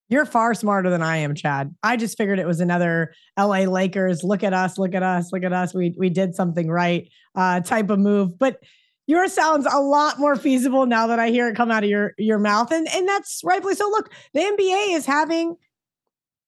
[0.09, 1.73] You're far smarter than I am, Chad.
[1.85, 5.45] I just figured it was another LA Lakers, look at us, look at us, look
[5.45, 5.73] at us.
[5.73, 8.37] We we did something right uh, type of move.
[8.37, 8.61] But
[9.07, 12.15] yours sounds a lot more feasible now that I hear it come out of your
[12.19, 12.73] your mouth.
[12.73, 13.89] And and that's rightfully so.
[13.89, 15.55] Look, the NBA is having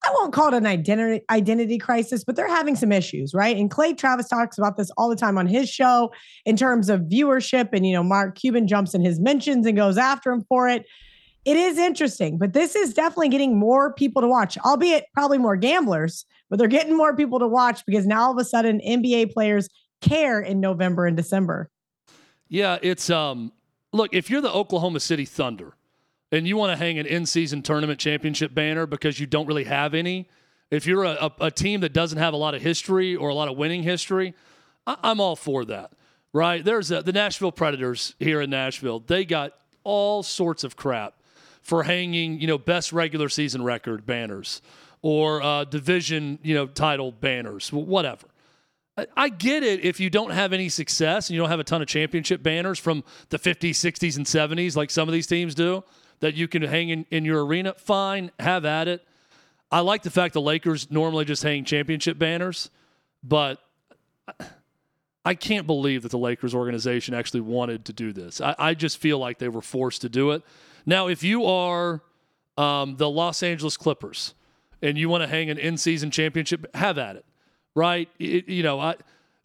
[0.04, 3.56] I won't call it an identity identity crisis, but they're having some issues, right?
[3.56, 6.12] And Clay Travis talks about this all the time on his show
[6.44, 7.68] in terms of viewership.
[7.72, 10.86] And you know, Mark Cuban jumps in his mentions and goes after him for it.
[11.44, 15.56] It is interesting, but this is definitely getting more people to watch, albeit probably more
[15.56, 19.32] gamblers, but they're getting more people to watch because now all of a sudden NBA
[19.32, 19.68] players
[20.00, 21.68] care in November and December.
[22.48, 23.52] Yeah, it's um
[23.92, 25.74] look, if you're the Oklahoma City Thunder,
[26.32, 29.92] and you want to hang an in-season tournament championship banner because you don't really have
[29.92, 30.28] any,
[30.70, 33.34] if you're a, a, a team that doesn't have a lot of history or a
[33.34, 34.34] lot of winning history,
[34.86, 35.92] I, am all for that.
[36.32, 36.64] Right?
[36.64, 39.00] There's a, the Nashville Predators here in Nashville.
[39.00, 39.52] They got
[39.84, 41.14] all sorts of crap
[41.60, 44.62] for hanging, you know, best regular season record banners
[45.02, 48.26] or uh, division, you know, title banners, whatever.
[49.16, 51.80] I get it if you don't have any success and you don't have a ton
[51.80, 55.82] of championship banners from the 50s, 60s, and 70s like some of these teams do
[56.22, 59.04] that you can hang in, in your arena, fine, have at it.
[59.72, 62.70] I like the fact the Lakers normally just hang championship banners,
[63.24, 63.58] but
[65.24, 68.40] I can't believe that the Lakers organization actually wanted to do this.
[68.40, 70.44] I, I just feel like they were forced to do it.
[70.86, 72.02] Now, if you are
[72.56, 74.34] um, the Los Angeles Clippers
[74.80, 77.24] and you want to hang an in season championship, have at it,
[77.74, 78.08] right?
[78.20, 78.94] It, you know, I,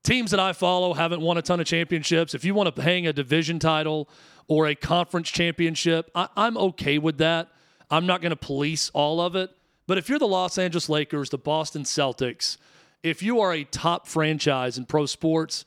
[0.04, 2.36] teams that I follow haven't won a ton of championships.
[2.36, 4.08] If you want to hang a division title,
[4.48, 7.50] or a conference championship, I, I'm okay with that.
[7.90, 9.52] I'm not going to police all of it.
[9.88, 12.58] But if you're the Los Angeles Lakers, the Boston Celtics,
[13.04, 15.66] if you are a top franchise in pro sports,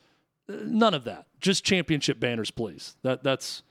[0.49, 1.27] none of that.
[1.41, 2.97] Just championship banners, please.
[3.03, 3.63] That that's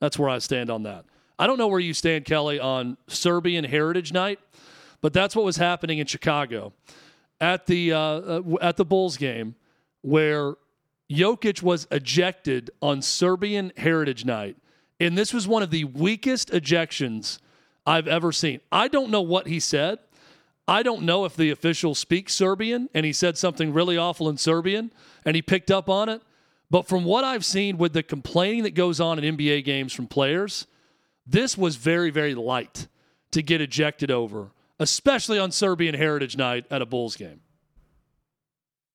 [0.00, 1.04] that's where I stand on that.
[1.38, 4.40] I don't know where you stand, Kelly, on Serbian Heritage Night,
[5.00, 6.72] but that's what was happening in Chicago
[7.40, 9.54] at the uh, uh at the Bulls game,
[10.00, 10.54] where
[11.10, 14.56] Jokic was ejected on Serbian Heritage Night,
[15.00, 17.38] and this was one of the weakest ejections
[17.86, 18.60] I've ever seen.
[18.70, 19.98] I don't know what he said.
[20.68, 24.36] I don't know if the official speaks Serbian and he said something really awful in
[24.36, 24.92] Serbian
[25.24, 26.22] and he picked up on it.
[26.70, 30.06] But from what I've seen with the complaining that goes on in NBA games from
[30.06, 30.66] players,
[31.26, 32.86] this was very, very light
[33.32, 37.40] to get ejected over, especially on Serbian Heritage Night at a Bulls game.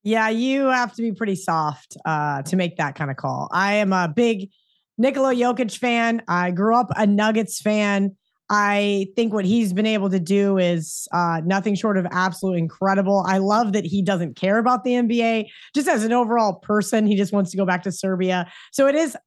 [0.04, 3.50] Yeah, you have to be pretty soft uh, to make that kind of call.
[3.52, 4.50] I am a big
[4.98, 6.22] Nikola Jokic fan.
[6.28, 8.16] I grew up a Nuggets fan.
[8.50, 13.26] I think what he's been able to do is uh, nothing short of absolute incredible.
[13.28, 15.48] I love that he doesn't care about the NBA.
[15.76, 18.50] Just as an overall person, he just wants to go back to Serbia.
[18.72, 19.18] So it is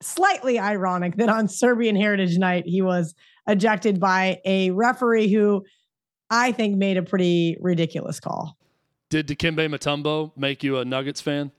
[0.00, 3.14] slightly ironic that on Serbian Heritage Night, he was
[3.46, 5.64] ejected by a referee who
[6.30, 8.56] I think made a pretty ridiculous call.
[9.10, 11.52] Did Dikembe Mutombo make you a Nuggets fan?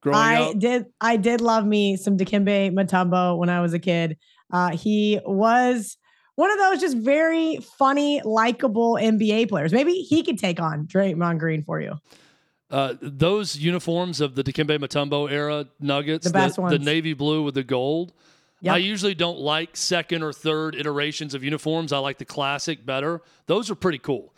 [0.00, 0.58] Growing I up?
[0.58, 0.86] did.
[1.00, 4.18] I did love me some Dikembe Mutombo when I was a kid.
[4.52, 5.96] Uh, he was
[6.36, 9.72] one of those just very funny, likable NBA players.
[9.72, 11.94] Maybe he could take on Draymond Green for you.
[12.70, 17.12] Uh, those uniforms of the Dikembe Mutombo era Nuggets, the best the, ones, the navy
[17.12, 18.12] blue with the gold.
[18.60, 18.74] Yep.
[18.74, 21.92] I usually don't like second or third iterations of uniforms.
[21.92, 23.22] I like the classic better.
[23.46, 24.32] Those are pretty cool.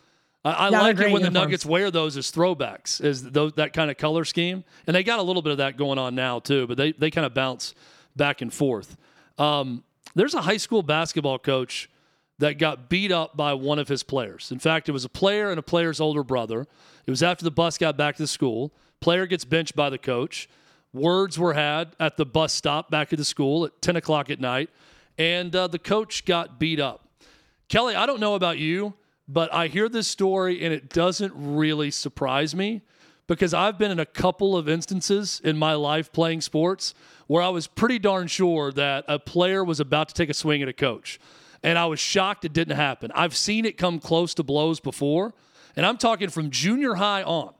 [0.45, 3.91] I, I like it when the Nuggets wear those as throwbacks, as those, that kind
[3.91, 6.65] of color scheme, and they got a little bit of that going on now too.
[6.65, 7.73] But they they kind of bounce
[8.15, 8.95] back and forth.
[9.37, 9.83] Um,
[10.15, 11.89] there's a high school basketball coach
[12.39, 14.51] that got beat up by one of his players.
[14.51, 16.65] In fact, it was a player and a player's older brother.
[17.05, 18.71] It was after the bus got back to the school.
[19.01, 20.49] Player gets benched by the coach.
[20.93, 24.39] Words were had at the bus stop back at the school at 10 o'clock at
[24.39, 24.69] night,
[25.17, 27.07] and uh, the coach got beat up.
[27.67, 28.95] Kelly, I don't know about you,
[29.31, 32.81] but I hear this story and it doesn't really surprise me
[33.27, 36.95] because I've been in a couple of instances in my life playing sports
[37.27, 40.63] where I was pretty darn sure that a player was about to take a swing
[40.63, 41.19] at a coach.
[41.61, 43.11] And I was shocked it didn't happen.
[43.13, 45.35] I've seen it come close to blows before,
[45.75, 47.53] and I'm talking from junior high on.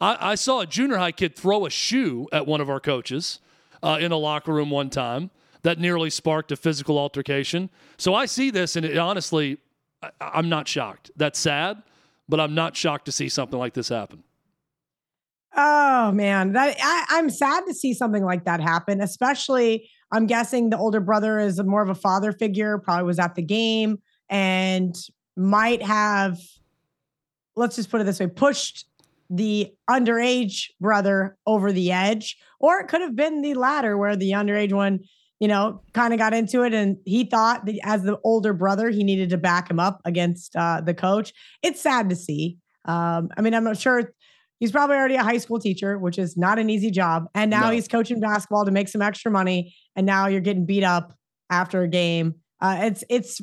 [0.00, 3.38] I, I saw a junior high kid throw a shoe at one of our coaches
[3.80, 5.30] uh, in a locker room one time
[5.62, 7.70] that nearly sparked a physical altercation.
[7.96, 9.58] So I see this, and it, honestly,
[10.02, 11.10] I, I'm not shocked.
[11.16, 11.82] That's sad,
[12.28, 14.22] but I'm not shocked to see something like this happen.
[15.54, 19.00] Oh man, that I, I'm sad to see something like that happen.
[19.00, 22.78] Especially, I'm guessing the older brother is more of a father figure.
[22.78, 23.98] Probably was at the game
[24.30, 24.96] and
[25.36, 26.38] might have,
[27.54, 28.86] let's just put it this way, pushed
[29.28, 34.32] the underage brother over the edge, or it could have been the latter, where the
[34.32, 35.00] underage one,
[35.42, 38.90] you know, kind of got into it, and he thought that as the older brother,
[38.90, 41.32] he needed to back him up against uh, the coach.
[41.64, 42.58] It's sad to see.
[42.84, 44.14] Um, I mean, I'm not sure
[44.62, 47.26] He's probably already a high school teacher, which is not an easy job.
[47.34, 47.70] And now no.
[47.70, 49.74] he's coaching basketball to make some extra money.
[49.96, 51.12] And now you're getting beat up
[51.50, 52.36] after a game.
[52.60, 53.40] Uh, it's it's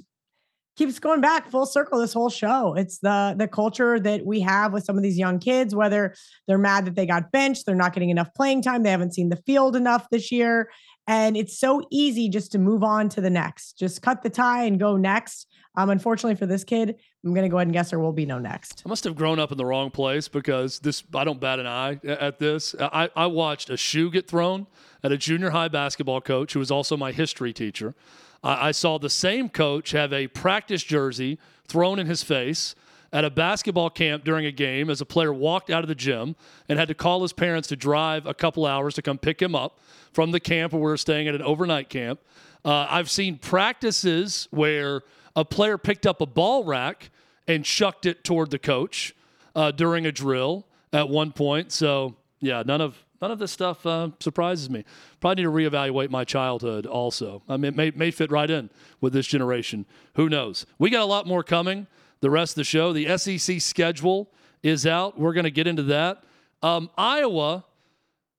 [0.80, 4.72] keeps going back full circle this whole show it's the the culture that we have
[4.72, 6.16] with some of these young kids whether
[6.48, 9.28] they're mad that they got benched they're not getting enough playing time they haven't seen
[9.28, 10.70] the field enough this year
[11.06, 14.64] and it's so easy just to move on to the next just cut the tie
[14.64, 17.92] and go next um, unfortunately for this kid, I'm going to go ahead and guess
[17.92, 18.84] there will be no next.
[18.86, 21.04] I must have grown up in the wrong place because this.
[21.14, 22.76] I don't bat an eye at this.
[22.80, 24.68] I, I watched a shoe get thrown
[25.04, 27.96] at a junior high basketball coach who was also my history teacher.
[28.44, 32.76] I, I saw the same coach have a practice jersey thrown in his face
[33.12, 36.36] at a basketball camp during a game as a player walked out of the gym
[36.68, 39.56] and had to call his parents to drive a couple hours to come pick him
[39.56, 39.80] up
[40.14, 42.20] from the camp where we were staying at an overnight camp.
[42.64, 45.02] Uh, I've seen practices where
[45.36, 47.10] a player picked up a ball rack
[47.48, 49.16] and chucked it toward the coach
[49.56, 51.72] uh, during a drill at one point.
[51.72, 54.84] So yeah, none of none of this stuff uh, surprises me.
[55.20, 57.42] Probably need to reevaluate my childhood also.
[57.48, 58.70] I mean, it may, may fit right in
[59.02, 59.86] with this generation.
[60.16, 60.66] Who knows?
[60.78, 61.88] We got a lot more coming.
[62.22, 64.30] The rest of the show, the SEC schedule
[64.62, 65.20] is out.
[65.20, 66.24] We're going to get into that.
[66.62, 67.66] Um, Iowa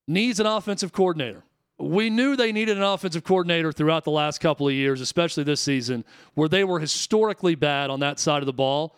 [0.06, 1.44] needs an offensive coordinator
[1.80, 5.60] we knew they needed an offensive coordinator throughout the last couple of years, especially this
[5.60, 6.04] season,
[6.34, 8.96] where they were historically bad on that side of the ball.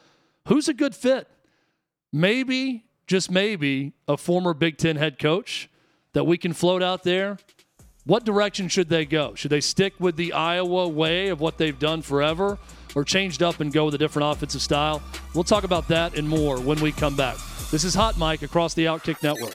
[0.49, 1.29] Who's a good fit?
[2.13, 5.71] Maybe, just maybe, a former Big Ten head coach
[6.15, 7.39] that we can float out there.
[8.05, 9.35] What direction should they go?
[9.35, 12.59] Should they stick with the Iowa way of what they've done forever
[12.95, 15.03] or changed up and go with a different offensive style?
[15.35, 17.37] We'll talk about that and more when we come back.
[17.71, 19.53] This is Hot Mic across the Outkick Network.